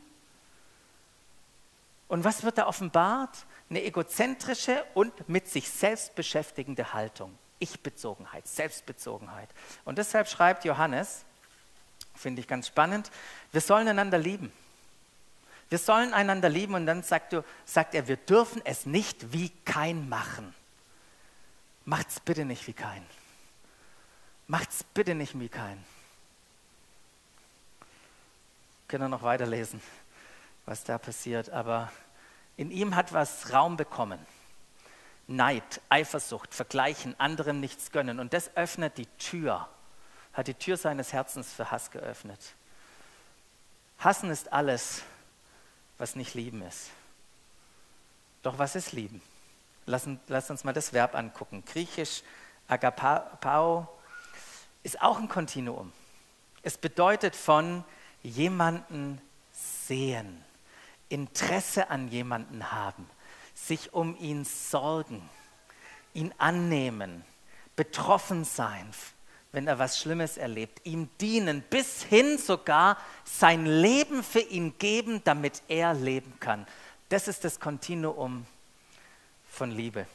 Und 2.08 2.24
was 2.24 2.44
wird 2.44 2.58
da 2.58 2.66
offenbart? 2.66 3.46
eine 3.68 3.84
egozentrische 3.84 4.84
und 4.94 5.28
mit 5.28 5.48
sich 5.48 5.68
selbst 5.68 6.14
beschäftigende 6.14 6.92
Haltung. 6.92 7.36
Ich-Bezogenheit, 7.58 8.46
Selbstbezogenheit. 8.46 9.48
Und 9.84 9.98
deshalb 9.98 10.28
schreibt 10.28 10.64
Johannes, 10.64 11.24
finde 12.14 12.40
ich 12.40 12.48
ganz 12.48 12.68
spannend, 12.68 13.10
wir 13.52 13.60
sollen 13.60 13.88
einander 13.88 14.18
lieben. 14.18 14.52
Wir 15.68 15.78
sollen 15.78 16.14
einander 16.14 16.48
lieben 16.48 16.74
und 16.74 16.86
dann 16.86 17.02
sagt, 17.02 17.32
du, 17.32 17.44
sagt 17.64 17.94
er, 17.94 18.06
wir 18.06 18.16
dürfen 18.16 18.62
es 18.64 18.86
nicht 18.86 19.32
wie 19.32 19.50
kein 19.64 20.08
machen. 20.08 20.54
Macht's 21.84 22.20
bitte 22.20 22.44
nicht 22.44 22.66
wie 22.68 22.72
kein. 22.72 23.04
Macht's 24.46 24.84
bitte 24.84 25.16
nicht 25.16 25.38
wie 25.40 25.48
kein. 25.48 25.82
Können 28.86 29.04
wir 29.04 29.08
noch 29.08 29.22
weiterlesen, 29.22 29.80
was 30.66 30.84
da 30.84 30.98
passiert, 30.98 31.50
aber 31.50 31.90
in 32.56 32.70
ihm 32.70 32.96
hat 32.96 33.12
was 33.12 33.52
Raum 33.52 33.76
bekommen. 33.76 34.18
Neid, 35.28 35.80
Eifersucht, 35.88 36.54
Vergleichen, 36.54 37.18
anderem 37.18 37.60
nichts 37.60 37.90
gönnen. 37.90 38.20
Und 38.20 38.32
das 38.32 38.56
öffnet 38.56 38.98
die 38.98 39.06
Tür, 39.18 39.68
hat 40.32 40.46
die 40.48 40.54
Tür 40.54 40.76
seines 40.76 41.12
Herzens 41.12 41.52
für 41.52 41.70
Hass 41.70 41.90
geöffnet. 41.90 42.40
Hassen 43.98 44.30
ist 44.30 44.52
alles, 44.52 45.02
was 45.98 46.14
nicht 46.16 46.34
lieben 46.34 46.62
ist. 46.62 46.90
Doch 48.42 48.58
was 48.58 48.76
ist 48.76 48.92
lieben? 48.92 49.22
Lass, 49.86 50.08
lass 50.28 50.50
uns 50.50 50.62
mal 50.64 50.72
das 50.72 50.92
Verb 50.92 51.14
angucken. 51.14 51.64
Griechisch 51.64 52.22
agapao 52.68 53.88
ist 54.82 55.00
auch 55.00 55.18
ein 55.18 55.28
Kontinuum. 55.28 55.92
Es 56.62 56.76
bedeutet 56.76 57.34
von 57.34 57.84
jemanden 58.22 59.20
sehen. 59.52 60.45
Interesse 61.08 61.90
an 61.90 62.08
jemanden 62.08 62.72
haben, 62.72 63.08
sich 63.54 63.92
um 63.92 64.16
ihn 64.18 64.44
sorgen, 64.44 65.28
ihn 66.14 66.34
annehmen, 66.38 67.24
betroffen 67.76 68.44
sein, 68.44 68.90
wenn 69.52 69.66
er 69.66 69.78
was 69.78 69.98
Schlimmes 69.98 70.36
erlebt, 70.36 70.80
ihm 70.84 71.08
dienen, 71.20 71.62
bis 71.62 72.02
hin 72.02 72.38
sogar 72.38 72.98
sein 73.24 73.64
Leben 73.64 74.22
für 74.22 74.40
ihn 74.40 74.76
geben, 74.78 75.22
damit 75.24 75.62
er 75.68 75.94
leben 75.94 76.38
kann. 76.40 76.66
Das 77.08 77.28
ist 77.28 77.44
das 77.44 77.60
Kontinuum 77.60 78.46
von 79.50 79.70
Liebe. 79.70 80.06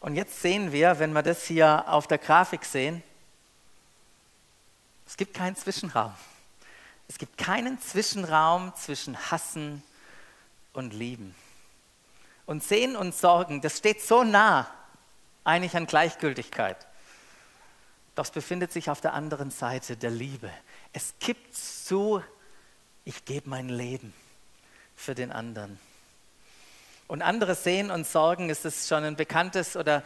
Und 0.00 0.14
jetzt 0.14 0.40
sehen 0.40 0.72
wir, 0.72 0.98
wenn 0.98 1.12
wir 1.12 1.22
das 1.22 1.44
hier 1.44 1.84
auf 1.88 2.06
der 2.06 2.18
Grafik 2.18 2.64
sehen, 2.64 3.02
es 5.06 5.16
gibt 5.16 5.34
keinen 5.34 5.56
Zwischenraum. 5.56 6.14
Es 7.08 7.18
gibt 7.18 7.38
keinen 7.38 7.80
Zwischenraum 7.80 8.74
zwischen 8.76 9.16
Hassen 9.30 9.82
und 10.72 10.92
Lieben. 10.92 11.34
Und 12.46 12.62
Sehen 12.62 12.96
und 12.96 13.14
Sorgen, 13.14 13.60
das 13.60 13.78
steht 13.78 14.02
so 14.02 14.24
nah 14.24 14.68
eigentlich 15.44 15.76
an 15.76 15.86
Gleichgültigkeit. 15.86 16.76
Doch 18.14 18.24
es 18.24 18.30
befindet 18.30 18.72
sich 18.72 18.90
auf 18.90 19.00
der 19.00 19.14
anderen 19.14 19.50
Seite 19.50 19.96
der 19.96 20.10
Liebe. 20.10 20.50
Es 20.92 21.14
kippt 21.20 21.54
zu, 21.54 22.22
ich 23.04 23.24
gebe 23.24 23.48
mein 23.48 23.68
Leben 23.68 24.12
für 24.96 25.14
den 25.14 25.32
anderen. 25.32 25.78
Und 27.06 27.22
andere 27.22 27.54
sehen 27.54 27.90
und 27.90 28.06
sorgen, 28.06 28.50
ist 28.50 28.66
es 28.66 28.86
schon 28.86 29.04
ein 29.04 29.16
bekanntes 29.16 29.76
oder 29.76 30.02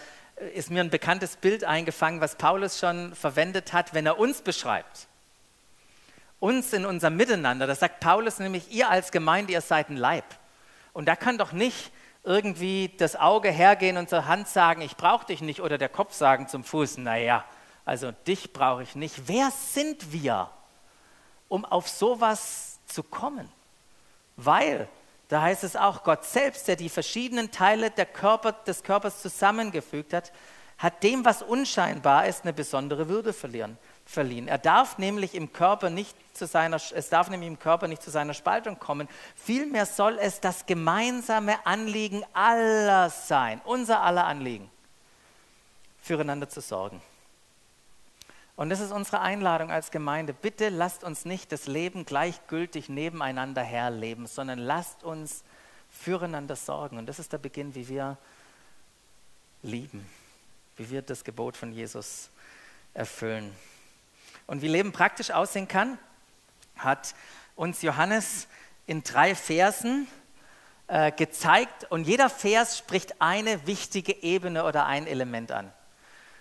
ist 0.55 0.71
mir 0.71 0.81
ein 0.81 0.91
bekanntes 0.91 1.37
Bild 1.37 1.65
eingefangen, 1.65 2.21
was 2.21 2.37
Paulus 2.37 2.79
schon 2.79 3.15
verwendet 3.15 3.73
hat, 3.73 3.93
wenn 3.95 4.07
er 4.07 4.19
uns 4.19 4.43
beschreibt. 4.43 5.09
Uns 6.43 6.73
in 6.73 6.85
unserem 6.85 7.17
Miteinander. 7.17 7.69
Da 7.69 7.77
sagt 7.77 8.01
Paulus 8.01 8.41
nämlich, 8.41 8.73
ihr 8.73 8.91
als 8.91 9.13
Gemeinde, 9.13 9.53
ihr 9.53 9.61
seid 9.61 9.91
ein 9.91 9.97
Leib. 9.97 10.25
Und 10.93 11.07
da 11.07 11.15
kann 11.15 11.39
doch 11.39 11.53
nicht 11.53 11.93
irgendwie 12.25 12.93
das 12.99 13.15
Auge 13.15 13.49
hergehen 13.49 13.97
und 13.97 14.09
zur 14.09 14.27
Hand 14.27 14.49
sagen, 14.49 14.83
ich 14.83 14.97
brauche 14.97 15.25
dich 15.25 15.41
nicht, 15.41 15.61
oder 15.61 15.79
der 15.79 15.89
Kopf 15.89 16.15
sagen 16.15 16.49
zum 16.49 16.65
Fuß, 16.65 16.99
naja, 16.99 17.45
also 17.85 18.11
dich 18.27 18.53
brauche 18.53 18.83
ich 18.83 18.97
nicht. 18.97 19.29
Wer 19.29 19.53
sind 19.53 20.13
wir, 20.13 20.51
um 21.47 21.65
auf 21.65 21.89
sowas 21.89 22.81
zu 22.87 23.05
kommen? 23.05 23.49
Weil, 24.37 24.89
da 25.29 25.43
heißt 25.43 25.63
es 25.63 25.77
auch, 25.77 26.03
Gott 26.03 26.25
selbst, 26.25 26.67
der 26.67 26.75
die 26.75 26.89
verschiedenen 26.89 27.53
Teile 27.53 27.93
Körper, 27.93 28.51
des 28.51 28.83
Körpers 28.83 29.23
zusammengefügt 29.23 30.13
hat, 30.13 30.33
hat 30.77 31.05
dem, 31.05 31.25
was 31.25 31.41
unscheinbar 31.41 32.27
ist, 32.27 32.43
eine 32.43 32.53
besondere 32.53 33.09
Würde 33.09 33.33
verlieren, 33.33 33.79
verliehen. 34.05 34.49
Er 34.49 34.59
darf 34.59 34.99
nämlich 34.99 35.35
im 35.35 35.53
Körper 35.53 35.91
nicht 35.91 36.17
zu 36.35 36.47
seiner, 36.47 36.77
es 36.77 37.09
darf 37.09 37.31
nämlich 37.31 37.49
im 37.49 37.59
Körper 37.59 37.89
nicht 37.89 38.03
zu 38.03 38.11
seiner 38.11 38.35
Spaltung 38.35 38.79
kommen. 38.79 39.09
Vielmehr 39.37 39.87
soll 39.87 40.19
es 40.19 40.41
das 40.41 40.67
gemeinsame 40.67 41.65
Anliegen 41.67 42.25
aller 42.33 43.11
sein, 43.11 43.61
unser 43.65 44.03
aller 44.03 44.25
Anliegen, 44.27 44.71
füreinander 46.01 46.49
zu 46.49 46.61
sorgen. 46.61 47.01
Und 48.55 48.71
das 48.71 48.81
ist 48.81 48.93
unsere 48.93 49.21
Einladung 49.21 49.71
als 49.71 49.91
Gemeinde. 49.91 50.35
Bitte 50.35 50.69
lasst 50.69 51.05
uns 51.05 51.25
nicht 51.25 51.53
das 51.53 51.67
Leben 51.67 52.05
gleichgültig 52.05 52.89
nebeneinander 52.89 53.63
herleben, 53.63 54.27
sondern 54.27 54.59
lasst 54.59 55.05
uns 55.05 55.43
füreinander 55.91 56.57
sorgen. 56.57 56.99
Und 56.99 57.07
das 57.07 57.19
ist 57.19 57.33
der 57.33 57.39
Beginn, 57.39 57.75
wie 57.75 57.89
wir 57.89 58.19
lieben, 59.63 60.07
wie 60.77 60.91
wir 60.91 61.03
das 61.03 61.25
Gebot 61.25 61.57
von 61.57 61.73
Jesus 61.73 62.29
erfüllen. 62.95 63.55
Und 64.47 64.63
wie 64.63 64.69
Leben 64.69 64.93
praktisch 64.93 65.31
aussehen 65.31 65.69
kann, 65.69 65.99
hat 66.77 67.15
uns 67.57 67.83
Johannes 67.83 68.49
in 68.87 69.03
drei 69.03 69.35
Versen 69.35 70.07
äh, 70.89 71.13
gezeigt. 71.13 71.91
Und 71.91 72.07
jeder 72.07 72.29
Vers 72.29 72.79
spricht 72.79 73.21
eine 73.21 73.67
wichtige 73.67 74.23
Ebene 74.23 74.65
oder 74.65 74.87
ein 74.87 75.07
Element 75.07 75.53
an. 75.53 75.73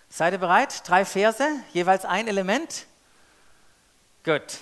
Seid 0.08 0.34
ihr 0.34 0.38
bereit? 0.38 0.86
Drei 0.86 1.04
Verse, 1.04 1.46
jeweils 1.72 2.04
ein 2.04 2.28
Element. 2.28 2.86
Gut. 4.24 4.58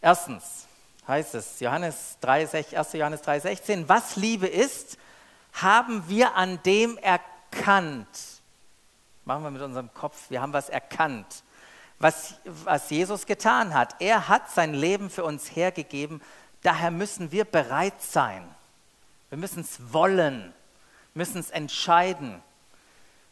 Erstens 0.00 0.66
heißt 1.06 1.34
es, 1.34 1.60
Johannes 1.60 2.16
3, 2.20 2.48
1. 2.48 2.92
Johannes 2.94 3.22
3,16, 3.22 3.88
was 3.88 4.16
Liebe 4.16 4.46
ist, 4.46 4.96
haben 5.52 6.08
wir 6.08 6.36
an 6.36 6.62
dem 6.62 6.96
erkannt. 6.98 8.08
Machen 9.24 9.42
wir 9.44 9.50
mit 9.50 9.62
unserem 9.62 9.92
Kopf, 9.92 10.30
wir 10.30 10.40
haben 10.40 10.52
was 10.52 10.68
erkannt, 10.68 11.42
was, 12.00 12.34
was 12.44 12.90
Jesus 12.90 13.26
getan 13.26 13.74
hat. 13.74 13.94
Er 14.00 14.28
hat 14.28 14.50
sein 14.50 14.74
Leben 14.74 15.10
für 15.10 15.22
uns 15.22 15.54
hergegeben, 15.54 16.20
daher 16.62 16.90
müssen 16.90 17.30
wir 17.30 17.44
bereit 17.44 18.02
sein. 18.02 18.42
Wir 19.28 19.38
müssen 19.38 19.60
es 19.60 19.92
wollen, 19.92 20.52
müssen 21.14 21.38
es 21.38 21.50
entscheiden 21.50 22.42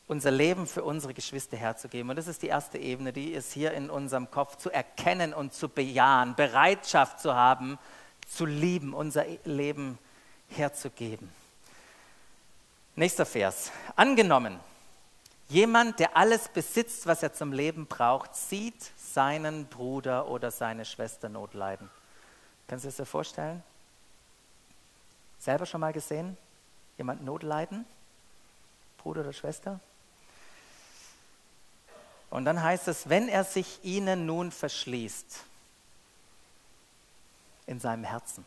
unser 0.08 0.30
Leben 0.30 0.66
für 0.66 0.82
unsere 0.82 1.12
Geschwister 1.12 1.56
herzugeben. 1.56 2.10
Und 2.10 2.16
das 2.16 2.26
ist 2.26 2.42
die 2.42 2.48
erste 2.48 2.78
Ebene, 2.78 3.12
die 3.12 3.32
ist 3.32 3.52
hier 3.52 3.72
in 3.72 3.90
unserem 3.90 4.30
Kopf 4.30 4.56
zu 4.56 4.70
erkennen 4.70 5.34
und 5.34 5.52
zu 5.52 5.68
bejahen, 5.68 6.34
Bereitschaft 6.34 7.20
zu 7.20 7.34
haben, 7.34 7.78
zu 8.26 8.46
lieben, 8.46 8.94
unser 8.94 9.26
Leben 9.44 9.98
herzugeben. 10.48 11.30
Nächster 12.96 13.26
Vers. 13.26 13.70
Angenommen, 13.96 14.58
jemand, 15.48 15.98
der 15.98 16.16
alles 16.16 16.48
besitzt, 16.48 17.06
was 17.06 17.22
er 17.22 17.32
zum 17.32 17.52
Leben 17.52 17.86
braucht, 17.86 18.34
sieht 18.36 18.92
seinen 18.96 19.66
Bruder 19.66 20.28
oder 20.28 20.50
seine 20.50 20.84
Schwester 20.84 21.28
Not 21.28 21.54
leiden. 21.54 21.90
Kannst 22.66 22.84
du 22.84 22.90
dir 22.90 22.96
das 22.96 23.08
vorstellen? 23.08 23.62
Selber 25.38 25.66
schon 25.66 25.80
mal 25.80 25.92
gesehen? 25.92 26.36
Jemand 26.96 27.24
Not 27.24 27.42
leiden? 27.42 27.86
Bruder 28.98 29.22
oder 29.22 29.32
Schwester? 29.32 29.80
Und 32.30 32.44
dann 32.44 32.62
heißt 32.62 32.88
es, 32.88 33.08
wenn 33.08 33.28
er 33.28 33.44
sich 33.44 33.78
ihnen 33.82 34.26
nun 34.26 34.50
verschließt, 34.52 35.44
in 37.66 37.80
seinem 37.80 38.04
Herzen, 38.04 38.44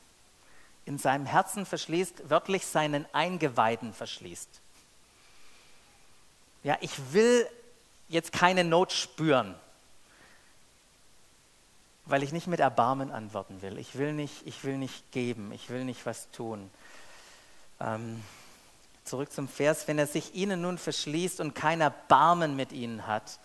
in 0.86 0.98
seinem 0.98 1.26
Herzen 1.26 1.66
verschließt, 1.66 2.30
wörtlich 2.30 2.66
seinen 2.66 3.06
Eingeweiden 3.14 3.94
verschließt. 3.94 4.50
Ja, 6.64 6.78
ich 6.82 7.14
will 7.14 7.48
jetzt 8.08 8.32
keine 8.32 8.64
Not 8.64 8.92
spüren, 8.92 9.56
weil 12.06 12.24
ich 12.24 12.32
nicht 12.32 12.48
mit 12.48 12.60
Erbarmen 12.60 13.12
antworten 13.12 13.62
will. 13.62 13.78
Ich 13.78 13.98
will 13.98 14.14
nicht, 14.14 14.46
ich 14.46 14.64
will 14.64 14.78
nicht 14.78 15.12
geben, 15.12 15.52
ich 15.52 15.70
will 15.70 15.86
nicht 15.86 16.06
was 16.06 16.30
tun. 16.32 16.70
Ähm, 17.80 18.22
zurück 19.06 19.32
zum 19.32 19.48
Vers, 19.48 19.88
wenn 19.88 19.98
er 19.98 20.08
sich 20.08 20.36
ihnen 20.36 20.62
nun 20.62 20.78
verschließt 20.78 21.40
und 21.40 21.56
kein 21.56 21.82
Erbarmen 21.82 22.56
mit 22.56 22.72
ihnen 22.72 23.08
hat, 23.08 23.40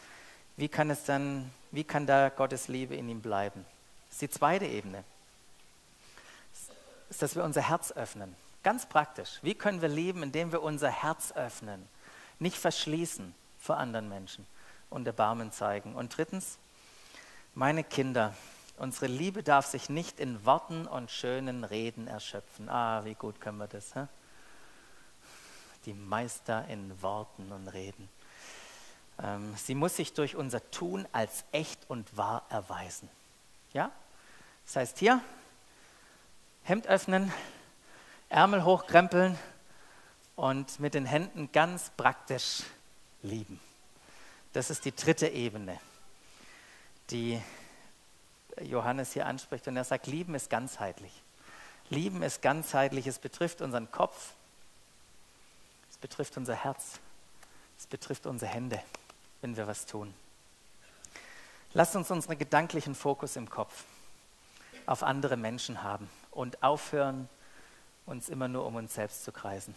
wie 0.56 0.68
kann 0.68 0.90
es 0.90 1.04
dann, 1.04 1.50
wie 1.70 1.84
kann 1.84 2.06
da 2.06 2.28
Gottes 2.28 2.68
Liebe 2.68 2.96
in 2.96 3.08
ihm 3.08 3.20
bleiben? 3.20 3.64
Das 4.08 4.16
ist 4.16 4.22
die 4.22 4.30
zweite 4.30 4.66
Ebene. 4.66 5.04
Das 6.52 6.76
ist, 7.10 7.22
dass 7.22 7.36
wir 7.36 7.44
unser 7.44 7.62
Herz 7.62 7.92
öffnen. 7.92 8.34
Ganz 8.62 8.86
praktisch. 8.86 9.38
Wie 9.42 9.54
können 9.54 9.80
wir 9.80 9.88
leben, 9.88 10.22
indem 10.22 10.52
wir 10.52 10.62
unser 10.62 10.90
Herz 10.90 11.32
öffnen? 11.32 11.86
Nicht 12.38 12.56
verschließen 12.56 13.34
vor 13.58 13.78
anderen 13.78 14.08
Menschen 14.08 14.46
und 14.90 15.06
Erbarmen 15.06 15.52
zeigen. 15.52 15.94
Und 15.94 16.16
drittens, 16.16 16.58
meine 17.54 17.82
Kinder, 17.82 18.34
unsere 18.76 19.06
Liebe 19.06 19.42
darf 19.42 19.66
sich 19.66 19.88
nicht 19.88 20.20
in 20.20 20.44
Worten 20.44 20.86
und 20.86 21.10
schönen 21.10 21.64
Reden 21.64 22.06
erschöpfen. 22.06 22.68
Ah, 22.68 23.04
wie 23.04 23.14
gut 23.14 23.40
können 23.40 23.58
wir 23.58 23.66
das? 23.66 23.94
Hä? 23.94 24.06
Die 25.86 25.94
Meister 25.94 26.66
in 26.68 27.00
Worten 27.02 27.52
und 27.52 27.68
Reden. 27.68 28.08
Ähm, 29.22 29.54
sie 29.56 29.74
muss 29.74 29.96
sich 29.96 30.12
durch 30.12 30.36
unser 30.36 30.70
Tun 30.70 31.06
als 31.12 31.44
echt 31.52 31.88
und 31.88 32.16
wahr 32.16 32.44
erweisen. 32.50 33.08
Ja? 33.72 33.90
Das 34.66 34.76
heißt 34.76 34.98
hier, 34.98 35.20
Hemd 36.64 36.86
öffnen, 36.88 37.32
Ärmel 38.28 38.64
hochkrempeln 38.64 39.38
und 40.36 40.78
mit 40.80 40.94
den 40.94 41.06
Händen 41.06 41.50
ganz 41.52 41.90
praktisch 41.96 42.62
lieben. 43.22 43.60
Das 44.52 44.70
ist 44.70 44.84
die 44.84 44.94
dritte 44.94 45.28
Ebene, 45.28 45.78
die 47.10 47.42
Johannes 48.62 49.12
hier 49.12 49.26
anspricht. 49.26 49.66
Und 49.68 49.76
er 49.76 49.84
sagt, 49.84 50.06
lieben 50.06 50.34
ist 50.34 50.48
ganzheitlich. 50.48 51.12
Lieben 51.90 52.22
ist 52.22 52.40
ganzheitlich. 52.40 53.06
Es 53.06 53.18
betrifft 53.18 53.60
unseren 53.60 53.90
Kopf, 53.90 54.32
es 55.90 55.98
betrifft 55.98 56.36
unser 56.36 56.54
Herz, 56.54 57.00
es 57.78 57.86
betrifft 57.86 58.26
unsere 58.26 58.50
Hände 58.50 58.80
wenn 59.40 59.56
wir 59.56 59.66
was 59.66 59.86
tun. 59.86 60.12
Lasst 61.72 61.94
uns 61.96 62.10
unseren 62.10 62.38
gedanklichen 62.38 62.94
Fokus 62.94 63.36
im 63.36 63.50
Kopf 63.50 63.84
auf 64.86 65.02
andere 65.02 65.36
Menschen 65.36 65.82
haben 65.82 66.08
und 66.30 66.62
aufhören, 66.62 67.28
uns 68.06 68.28
immer 68.28 68.48
nur 68.48 68.66
um 68.66 68.76
uns 68.76 68.94
selbst 68.94 69.24
zu 69.24 69.32
kreisen. 69.32 69.74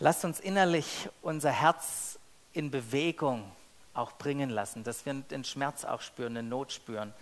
Lasst 0.00 0.24
uns 0.24 0.40
innerlich 0.40 1.08
unser 1.22 1.50
Herz 1.50 2.18
in 2.52 2.70
Bewegung 2.70 3.50
auch 3.94 4.12
bringen 4.12 4.50
lassen, 4.50 4.82
dass 4.82 5.06
wir 5.06 5.14
den 5.14 5.44
Schmerz 5.44 5.84
auch 5.84 6.00
spüren, 6.00 6.34
den 6.34 6.48
Not 6.48 6.72
spüren. 6.72 7.14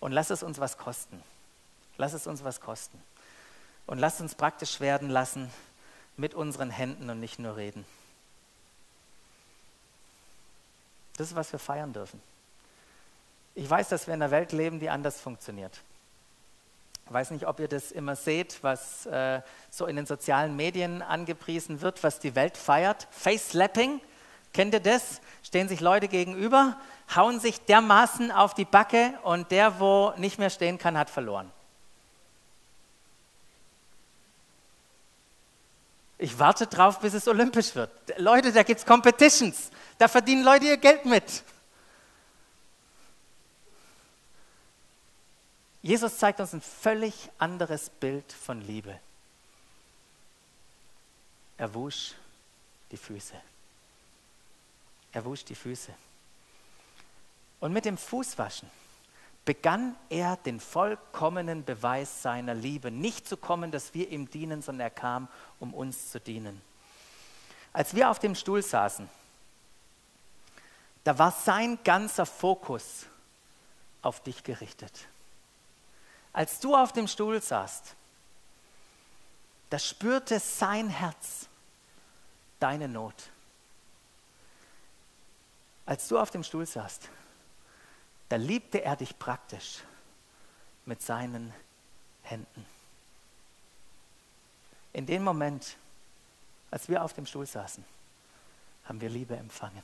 Und 0.00 0.12
lass 0.12 0.30
es 0.30 0.42
uns 0.42 0.58
was 0.58 0.78
kosten. 0.78 1.22
Lass 1.96 2.12
es 2.12 2.26
uns 2.26 2.42
was 2.42 2.60
kosten. 2.60 3.00
Und 3.86 3.98
lasst 3.98 4.20
uns 4.20 4.34
praktisch 4.34 4.80
werden 4.80 5.10
lassen 5.10 5.50
mit 6.16 6.34
unseren 6.34 6.70
Händen 6.70 7.10
und 7.10 7.20
nicht 7.20 7.38
nur 7.38 7.56
reden. 7.56 7.84
Das 11.16 11.28
ist, 11.28 11.36
was 11.36 11.52
wir 11.52 11.58
feiern 11.58 11.92
dürfen. 11.92 12.20
Ich 13.54 13.68
weiß, 13.68 13.88
dass 13.90 14.06
wir 14.06 14.14
in 14.14 14.22
einer 14.22 14.30
Welt 14.30 14.52
leben, 14.52 14.80
die 14.80 14.90
anders 14.90 15.20
funktioniert. 15.20 15.80
Ich 17.06 17.12
weiß 17.12 17.30
nicht, 17.32 17.46
ob 17.46 17.60
ihr 17.60 17.68
das 17.68 17.92
immer 17.92 18.16
seht, 18.16 18.62
was 18.62 19.06
äh, 19.06 19.42
so 19.70 19.86
in 19.86 19.96
den 19.96 20.06
sozialen 20.06 20.56
Medien 20.56 21.02
angepriesen 21.02 21.80
wird, 21.82 22.02
was 22.02 22.18
die 22.18 22.34
Welt 22.34 22.56
feiert. 22.56 23.06
Face-Slapping, 23.10 24.00
kennt 24.52 24.72
ihr 24.72 24.80
das? 24.80 25.20
Stehen 25.42 25.68
sich 25.68 25.80
Leute 25.80 26.08
gegenüber, 26.08 26.78
hauen 27.14 27.40
sich 27.40 27.60
dermaßen 27.60 28.32
auf 28.32 28.54
die 28.54 28.64
Backe 28.64 29.12
und 29.22 29.50
der, 29.50 29.80
wo 29.80 30.14
nicht 30.16 30.38
mehr 30.38 30.50
stehen 30.50 30.78
kann, 30.78 30.96
hat 30.96 31.10
verloren. 31.10 31.52
Ich 36.16 36.38
warte 36.38 36.66
drauf, 36.66 37.00
bis 37.00 37.12
es 37.12 37.28
olympisch 37.28 37.74
wird. 37.74 37.90
Leute, 38.16 38.50
da 38.50 38.62
gibt 38.62 38.80
es 38.80 38.86
Competitions. 38.86 39.70
Da 39.98 40.08
verdienen 40.08 40.42
Leute 40.42 40.64
ihr 40.66 40.78
Geld 40.78 41.04
mit. 41.04 41.42
Jesus 45.84 46.16
zeigt 46.16 46.40
uns 46.40 46.54
ein 46.54 46.62
völlig 46.62 47.30
anderes 47.36 47.90
Bild 47.90 48.32
von 48.32 48.62
Liebe. 48.62 48.98
Er 51.58 51.74
wusch 51.74 52.14
die 52.90 52.96
Füße. 52.96 53.34
Er 55.12 55.24
wusch 55.26 55.44
die 55.44 55.54
Füße. 55.54 55.92
Und 57.60 57.74
mit 57.74 57.84
dem 57.84 57.98
Fußwaschen 57.98 58.70
begann 59.44 59.94
er 60.08 60.38
den 60.38 60.58
vollkommenen 60.58 61.66
Beweis 61.66 62.22
seiner 62.22 62.54
Liebe. 62.54 62.90
Nicht 62.90 63.28
zu 63.28 63.36
kommen, 63.36 63.70
dass 63.70 63.92
wir 63.92 64.08
ihm 64.08 64.30
dienen, 64.30 64.62
sondern 64.62 64.86
er 64.86 64.90
kam, 64.90 65.28
um 65.60 65.74
uns 65.74 66.10
zu 66.10 66.18
dienen. 66.18 66.62
Als 67.74 67.94
wir 67.94 68.10
auf 68.10 68.20
dem 68.20 68.34
Stuhl 68.34 68.62
saßen, 68.62 69.06
da 71.04 71.18
war 71.18 71.30
sein 71.30 71.78
ganzer 71.84 72.24
Fokus 72.24 73.04
auf 74.00 74.22
dich 74.22 74.42
gerichtet. 74.44 75.08
Als 76.34 76.58
du 76.58 76.74
auf 76.76 76.92
dem 76.92 77.06
Stuhl 77.06 77.40
saßt, 77.40 77.94
da 79.70 79.78
spürte 79.78 80.38
sein 80.40 80.90
Herz 80.90 81.48
deine 82.58 82.88
Not. 82.88 83.14
Als 85.86 86.08
du 86.08 86.18
auf 86.18 86.30
dem 86.30 86.42
Stuhl 86.42 86.66
saßt, 86.66 87.08
da 88.28 88.36
liebte 88.36 88.82
er 88.82 88.96
dich 88.96 89.18
praktisch 89.18 89.84
mit 90.86 91.00
seinen 91.02 91.54
Händen. 92.22 92.66
In 94.92 95.06
dem 95.06 95.22
Moment, 95.22 95.76
als 96.70 96.88
wir 96.88 97.04
auf 97.04 97.12
dem 97.12 97.26
Stuhl 97.26 97.46
saßen, 97.46 97.84
haben 98.86 99.00
wir 99.00 99.08
Liebe 99.08 99.36
empfangen. 99.36 99.82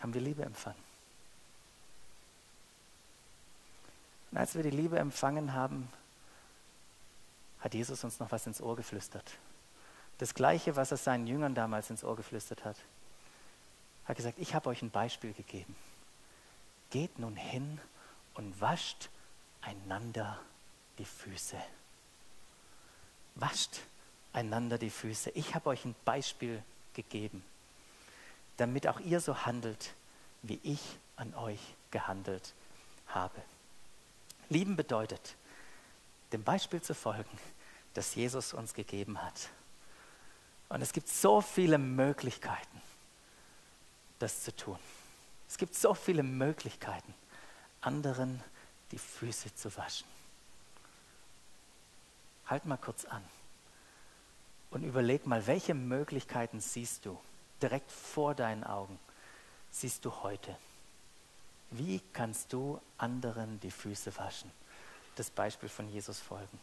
Haben 0.00 0.12
wir 0.12 0.20
Liebe 0.20 0.42
empfangen. 0.42 0.93
Und 4.34 4.40
als 4.40 4.56
wir 4.56 4.64
die 4.64 4.70
Liebe 4.70 4.98
empfangen 4.98 5.52
haben, 5.52 5.88
hat 7.60 7.72
Jesus 7.72 8.02
uns 8.02 8.18
noch 8.18 8.32
was 8.32 8.48
ins 8.48 8.60
Ohr 8.60 8.74
geflüstert. 8.74 9.30
Das 10.18 10.34
gleiche, 10.34 10.74
was 10.74 10.90
er 10.90 10.96
seinen 10.96 11.28
Jüngern 11.28 11.54
damals 11.54 11.88
ins 11.88 12.02
Ohr 12.02 12.16
geflüstert 12.16 12.64
hat. 12.64 12.76
Er 14.02 14.08
hat 14.08 14.16
gesagt, 14.16 14.40
ich 14.40 14.56
habe 14.56 14.70
euch 14.70 14.82
ein 14.82 14.90
Beispiel 14.90 15.34
gegeben. 15.34 15.76
Geht 16.90 17.16
nun 17.20 17.36
hin 17.36 17.80
und 18.34 18.60
wascht 18.60 19.08
einander 19.60 20.40
die 20.98 21.04
Füße. 21.04 21.56
Wascht 23.36 23.82
einander 24.32 24.78
die 24.78 24.90
Füße. 24.90 25.30
Ich 25.30 25.54
habe 25.54 25.68
euch 25.68 25.84
ein 25.84 25.94
Beispiel 26.04 26.60
gegeben, 26.94 27.44
damit 28.56 28.88
auch 28.88 28.98
ihr 28.98 29.20
so 29.20 29.46
handelt, 29.46 29.94
wie 30.42 30.58
ich 30.64 30.80
an 31.14 31.36
euch 31.36 31.60
gehandelt 31.92 32.52
habe. 33.06 33.40
Lieben 34.48 34.76
bedeutet, 34.76 35.36
dem 36.32 36.42
Beispiel 36.42 36.82
zu 36.82 36.94
folgen, 36.94 37.38
das 37.94 38.14
Jesus 38.14 38.52
uns 38.52 38.74
gegeben 38.74 39.22
hat. 39.22 39.48
Und 40.68 40.82
es 40.82 40.92
gibt 40.92 41.08
so 41.08 41.40
viele 41.40 41.78
Möglichkeiten, 41.78 42.82
das 44.18 44.42
zu 44.42 44.54
tun. 44.54 44.78
Es 45.48 45.58
gibt 45.58 45.74
so 45.74 45.94
viele 45.94 46.22
Möglichkeiten, 46.22 47.14
anderen 47.80 48.42
die 48.90 48.98
Füße 48.98 49.54
zu 49.54 49.76
waschen. 49.76 50.06
Halt 52.46 52.64
mal 52.66 52.76
kurz 52.76 53.04
an 53.04 53.22
und 54.70 54.82
überleg 54.82 55.26
mal, 55.26 55.46
welche 55.46 55.74
Möglichkeiten 55.74 56.60
siehst 56.60 57.06
du 57.06 57.18
direkt 57.62 57.90
vor 57.90 58.34
deinen 58.34 58.64
Augen, 58.64 58.98
siehst 59.70 60.04
du 60.04 60.12
heute. 60.22 60.56
Wie 61.76 62.00
kannst 62.12 62.52
du 62.52 62.80
anderen 62.98 63.58
die 63.58 63.70
Füße 63.70 64.16
waschen? 64.16 64.48
Das 65.16 65.28
Beispiel 65.28 65.68
von 65.68 65.88
Jesus 65.88 66.20
folgen. 66.20 66.60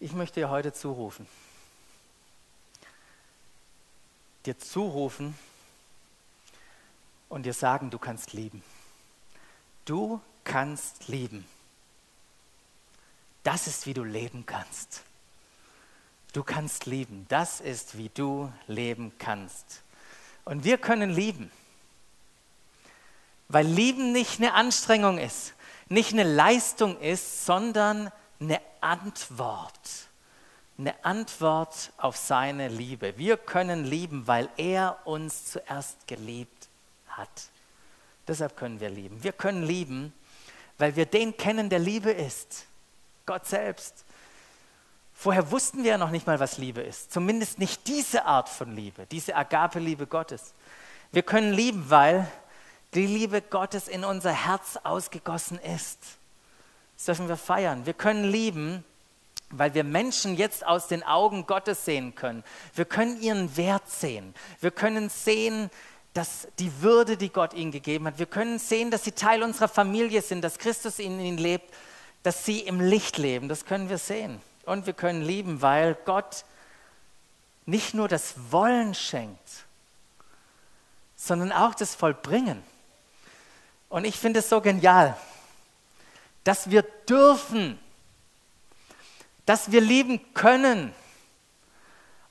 Ich 0.00 0.14
möchte 0.14 0.40
dir 0.40 0.48
heute 0.48 0.72
zurufen. 0.72 1.26
Dir 4.46 4.58
zurufen 4.58 5.38
und 7.28 7.44
dir 7.44 7.52
sagen, 7.52 7.90
du 7.90 7.98
kannst 7.98 8.32
lieben. 8.32 8.64
Du 9.84 10.20
kannst 10.44 11.08
lieben. 11.08 11.46
Das 13.42 13.66
ist, 13.66 13.86
wie 13.86 13.94
du 13.94 14.04
leben 14.04 14.46
kannst. 14.46 15.02
Du 16.32 16.42
kannst 16.42 16.86
lieben. 16.86 17.26
Das 17.28 17.60
ist, 17.60 17.98
wie 17.98 18.08
du 18.08 18.52
leben 18.66 19.12
kannst. 19.18 19.82
Und 20.44 20.64
wir 20.64 20.78
können 20.78 21.10
lieben. 21.10 21.50
Weil 23.48 23.66
Lieben 23.66 24.12
nicht 24.12 24.38
eine 24.38 24.54
Anstrengung 24.54 25.18
ist, 25.18 25.52
nicht 25.90 26.12
eine 26.12 26.22
Leistung 26.24 26.98
ist, 27.00 27.44
sondern 27.44 28.10
eine 28.40 28.60
Antwort. 28.80 30.08
Eine 30.78 31.04
Antwort 31.04 31.92
auf 31.98 32.16
seine 32.16 32.68
Liebe. 32.68 33.18
Wir 33.18 33.36
können 33.36 33.84
lieben, 33.84 34.26
weil 34.26 34.48
er 34.56 34.98
uns 35.04 35.52
zuerst 35.52 36.06
geliebt 36.06 36.68
hat. 37.08 37.28
Deshalb 38.28 38.56
können 38.56 38.80
wir 38.80 38.90
lieben. 38.90 39.22
Wir 39.22 39.32
können 39.32 39.62
lieben, 39.62 40.12
weil 40.78 40.96
wir 40.96 41.06
den 41.06 41.36
kennen, 41.36 41.68
der 41.68 41.78
Liebe 41.78 42.10
ist. 42.10 42.66
Gott 43.26 43.46
selbst. 43.46 44.04
Vorher 45.14 45.50
wussten 45.50 45.84
wir 45.84 45.92
ja 45.92 45.98
noch 45.98 46.10
nicht 46.10 46.26
mal, 46.26 46.40
was 46.40 46.58
Liebe 46.58 46.80
ist. 46.80 47.12
Zumindest 47.12 47.58
nicht 47.58 47.86
diese 47.86 48.24
Art 48.24 48.48
von 48.48 48.74
Liebe, 48.74 49.06
diese 49.06 49.36
Agape-Liebe 49.36 50.06
Gottes. 50.06 50.54
Wir 51.12 51.22
können 51.22 51.52
lieben, 51.52 51.84
weil 51.88 52.26
die 52.94 53.06
Liebe 53.06 53.40
Gottes 53.42 53.88
in 53.88 54.04
unser 54.04 54.32
Herz 54.32 54.78
ausgegossen 54.82 55.58
ist. 55.58 55.98
Das 56.96 57.06
dürfen 57.06 57.28
wir 57.28 57.36
feiern. 57.36 57.86
Wir 57.86 57.94
können 57.94 58.24
lieben, 58.24 58.84
weil 59.50 59.74
wir 59.74 59.84
Menschen 59.84 60.36
jetzt 60.36 60.66
aus 60.66 60.88
den 60.88 61.02
Augen 61.02 61.46
Gottes 61.46 61.84
sehen 61.84 62.14
können. 62.14 62.42
Wir 62.74 62.84
können 62.84 63.20
ihren 63.20 63.56
Wert 63.56 63.88
sehen. 63.90 64.34
Wir 64.60 64.70
können 64.70 65.08
sehen, 65.08 65.70
dass 66.14 66.48
die 66.58 66.82
Würde, 66.82 67.16
die 67.16 67.30
Gott 67.30 67.54
ihnen 67.54 67.70
gegeben 67.70 68.06
hat, 68.06 68.18
wir 68.18 68.26
können 68.26 68.58
sehen, 68.58 68.90
dass 68.90 69.04
sie 69.04 69.12
Teil 69.12 69.42
unserer 69.42 69.68
Familie 69.68 70.20
sind, 70.20 70.42
dass 70.42 70.58
Christus 70.58 70.98
in 70.98 71.18
ihnen 71.18 71.38
lebt, 71.38 71.72
dass 72.22 72.44
sie 72.44 72.60
im 72.60 72.80
Licht 72.80 73.18
leben, 73.18 73.48
das 73.48 73.64
können 73.64 73.88
wir 73.88 73.98
sehen. 73.98 74.40
Und 74.64 74.86
wir 74.86 74.92
können 74.92 75.22
lieben, 75.22 75.62
weil 75.62 75.96
Gott 76.04 76.44
nicht 77.66 77.94
nur 77.94 78.08
das 78.08 78.34
Wollen 78.50 78.94
schenkt, 78.94 79.64
sondern 81.16 81.52
auch 81.52 81.74
das 81.74 81.94
Vollbringen. 81.94 82.62
Und 83.88 84.04
ich 84.04 84.18
finde 84.18 84.40
es 84.40 84.48
so 84.48 84.60
genial, 84.60 85.16
dass 86.44 86.70
wir 86.70 86.82
dürfen, 87.08 87.78
dass 89.46 89.70
wir 89.70 89.80
lieben 89.80 90.32
können 90.34 90.94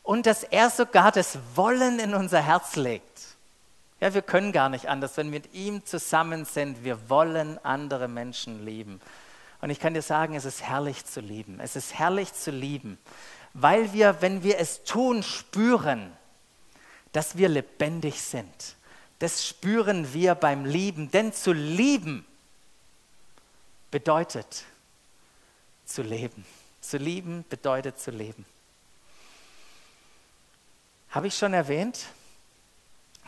und 0.04 0.26
dass 0.26 0.44
er 0.44 0.70
sogar 0.70 1.12
das 1.12 1.38
Wollen 1.56 2.00
in 2.00 2.13
unser 2.13 2.41
Herz 2.41 2.76
legt. 2.76 3.11
Ja, 4.02 4.16
wir 4.16 4.24
können 4.24 4.52
gar 4.52 4.68
nicht 4.68 4.90
anders. 4.90 5.16
Wenn 5.16 5.32
wir 5.32 5.40
mit 5.40 5.54
ihm 5.54 5.86
zusammen 5.86 6.44
sind, 6.44 6.84
wir 6.84 7.10
wollen 7.10 7.64
andere 7.64 8.08
Menschen 8.08 8.66
lieben. 8.66 9.00
Und 9.62 9.70
ich 9.70 9.80
kann 9.80 9.94
dir 9.94 10.02
sagen, 10.02 10.34
es 10.34 10.44
ist 10.44 10.64
herrlich 10.64 11.06
zu 11.06 11.22
lieben. 11.22 11.60
Es 11.60 11.76
ist 11.76 11.94
herrlich 11.94 12.34
zu 12.34 12.50
lieben, 12.50 12.98
weil 13.54 13.94
wir, 13.94 14.20
wenn 14.22 14.42
wir 14.42 14.58
es 14.58 14.84
tun, 14.84 15.22
spüren, 15.22 16.12
dass 17.12 17.38
wir 17.38 17.48
lebendig 17.48 18.22
sind. 18.22 18.76
Das 19.20 19.46
spüren 19.46 20.12
wir 20.14 20.34
beim 20.34 20.66
Lieben, 20.66 21.12
denn 21.12 21.32
zu 21.32 21.54
lieben 21.54 22.26
bedeutet 23.92 24.66
zu 25.86 26.02
leben. 26.02 26.44
Zu 26.80 26.98
lieben 26.98 27.46
bedeutet 27.48 28.00
zu 28.00 28.10
leben. 28.10 28.46
Habe 31.12 31.28
ich 31.28 31.38
schon 31.38 31.54
erwähnt, 31.54 32.08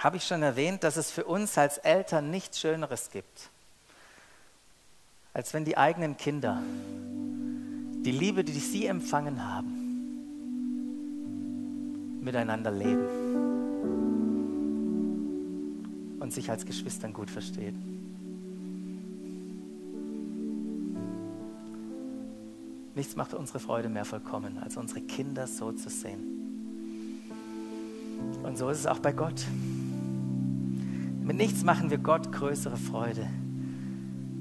habe 0.04 0.18
ich 0.18 0.26
schon 0.26 0.44
erwähnt, 0.44 0.84
dass 0.84 0.98
es 0.98 1.10
für 1.10 1.24
uns 1.24 1.58
als 1.58 1.78
Eltern 1.78 2.30
nichts 2.30 2.60
Schöneres 2.60 3.10
gibt, 3.10 3.50
als 5.34 5.54
wenn 5.54 5.64
die 5.64 5.78
eigenen 5.78 6.18
Kinder 6.18 6.62
die 8.04 8.12
Liebe, 8.12 8.44
die 8.44 8.60
sie 8.60 8.86
empfangen 8.86 9.48
haben, 9.48 9.80
miteinander 12.22 12.70
leben 12.70 13.08
und 16.20 16.34
sich 16.34 16.50
als 16.50 16.66
Geschwistern 16.66 17.14
gut 17.14 17.30
verstehen. 17.30 17.92
Nichts 22.94 23.16
macht 23.16 23.34
unsere 23.34 23.60
Freude 23.60 23.88
mehr 23.88 24.04
vollkommen, 24.04 24.58
als 24.58 24.76
unsere 24.76 25.00
Kinder 25.00 25.48
so 25.48 25.72
zu 25.72 25.90
sehen. 25.90 26.34
Und 28.44 28.58
so 28.58 28.70
ist 28.70 28.80
es 28.80 28.86
auch 28.86 29.00
bei 29.00 29.14
Gott. 29.14 29.46
Mit 31.24 31.38
nichts 31.38 31.64
machen 31.64 31.90
wir 31.90 32.00
Gott 32.00 32.34
größere 32.34 32.76
Freude, 32.76 33.26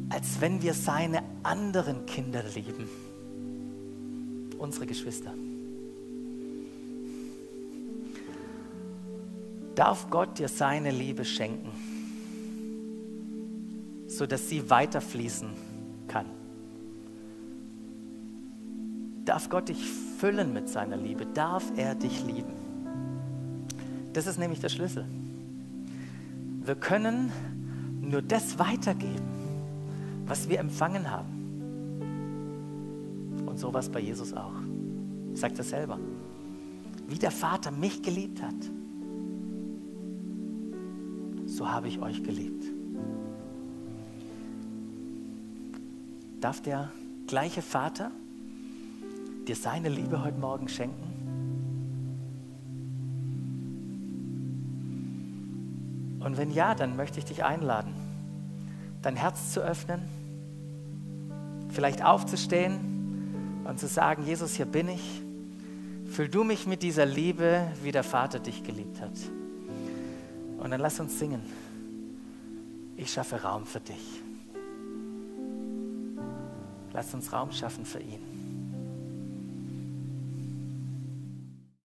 als 0.08 0.40
wenn 0.40 0.62
wir 0.62 0.74
seine 0.74 1.22
anderen 1.44 2.06
Kinder 2.06 2.42
lieben, 2.54 2.88
unsere 4.58 4.86
Geschwister. 4.86 5.32
Darf 9.76 10.10
Gott 10.10 10.38
dir 10.40 10.48
seine 10.48 10.90
Liebe 10.90 11.24
schenken, 11.24 11.70
sodass 14.08 14.48
sie 14.48 14.68
weiterfließen 14.68 15.50
kann? 16.08 16.26
Darf 19.24 19.48
Gott 19.48 19.68
dich 19.68 19.86
füllen 20.18 20.52
mit 20.52 20.68
seiner 20.68 20.96
Liebe? 20.96 21.26
Darf 21.26 21.64
er 21.76 21.94
dich 21.94 22.24
lieben? 22.24 22.52
Das 24.12 24.26
ist 24.26 24.38
nämlich 24.38 24.60
der 24.60 24.68
Schlüssel. 24.68 25.06
Wir 26.64 26.76
können 26.76 27.32
nur 28.00 28.22
das 28.22 28.58
weitergeben, 28.58 29.24
was 30.26 30.48
wir 30.48 30.60
empfangen 30.60 31.10
haben. 31.10 31.42
Und 33.46 33.58
so 33.58 33.72
war 33.72 33.80
es 33.80 33.88
bei 33.88 34.00
Jesus 34.00 34.32
auch. 34.32 34.54
Sagt 35.34 35.58
er 35.58 35.64
selber. 35.64 35.98
Wie 37.08 37.18
der 37.18 37.30
Vater 37.30 37.70
mich 37.70 38.02
geliebt 38.02 38.42
hat, 38.42 38.54
so 41.46 41.68
habe 41.70 41.88
ich 41.88 42.00
euch 42.00 42.22
geliebt. 42.22 42.64
Darf 46.40 46.62
der 46.62 46.90
gleiche 47.26 47.62
Vater 47.62 48.10
dir 49.46 49.56
seine 49.56 49.88
Liebe 49.88 50.24
heute 50.24 50.38
Morgen 50.38 50.68
schenken? 50.68 51.11
Und 56.24 56.36
wenn 56.36 56.50
ja, 56.50 56.74
dann 56.74 56.96
möchte 56.96 57.18
ich 57.18 57.24
dich 57.24 57.44
einladen, 57.44 57.94
dein 59.02 59.16
Herz 59.16 59.52
zu 59.52 59.60
öffnen, 59.60 60.02
vielleicht 61.70 62.04
aufzustehen 62.04 63.62
und 63.64 63.78
zu 63.78 63.88
sagen, 63.88 64.24
Jesus, 64.24 64.54
hier 64.54 64.66
bin 64.66 64.88
ich. 64.88 65.22
Füll 66.06 66.28
du 66.28 66.44
mich 66.44 66.66
mit 66.66 66.82
dieser 66.82 67.06
Liebe, 67.06 67.66
wie 67.82 67.90
der 67.90 68.04
Vater 68.04 68.38
dich 68.38 68.62
geliebt 68.62 69.00
hat. 69.00 69.12
Und 70.58 70.70
dann 70.70 70.80
lass 70.80 71.00
uns 71.00 71.18
singen. 71.18 71.42
Ich 72.96 73.12
schaffe 73.12 73.42
Raum 73.42 73.64
für 73.64 73.80
dich. 73.80 74.22
Lass 76.92 77.14
uns 77.14 77.32
Raum 77.32 77.50
schaffen 77.50 77.84
für 77.84 78.00
ihn. 78.00 78.31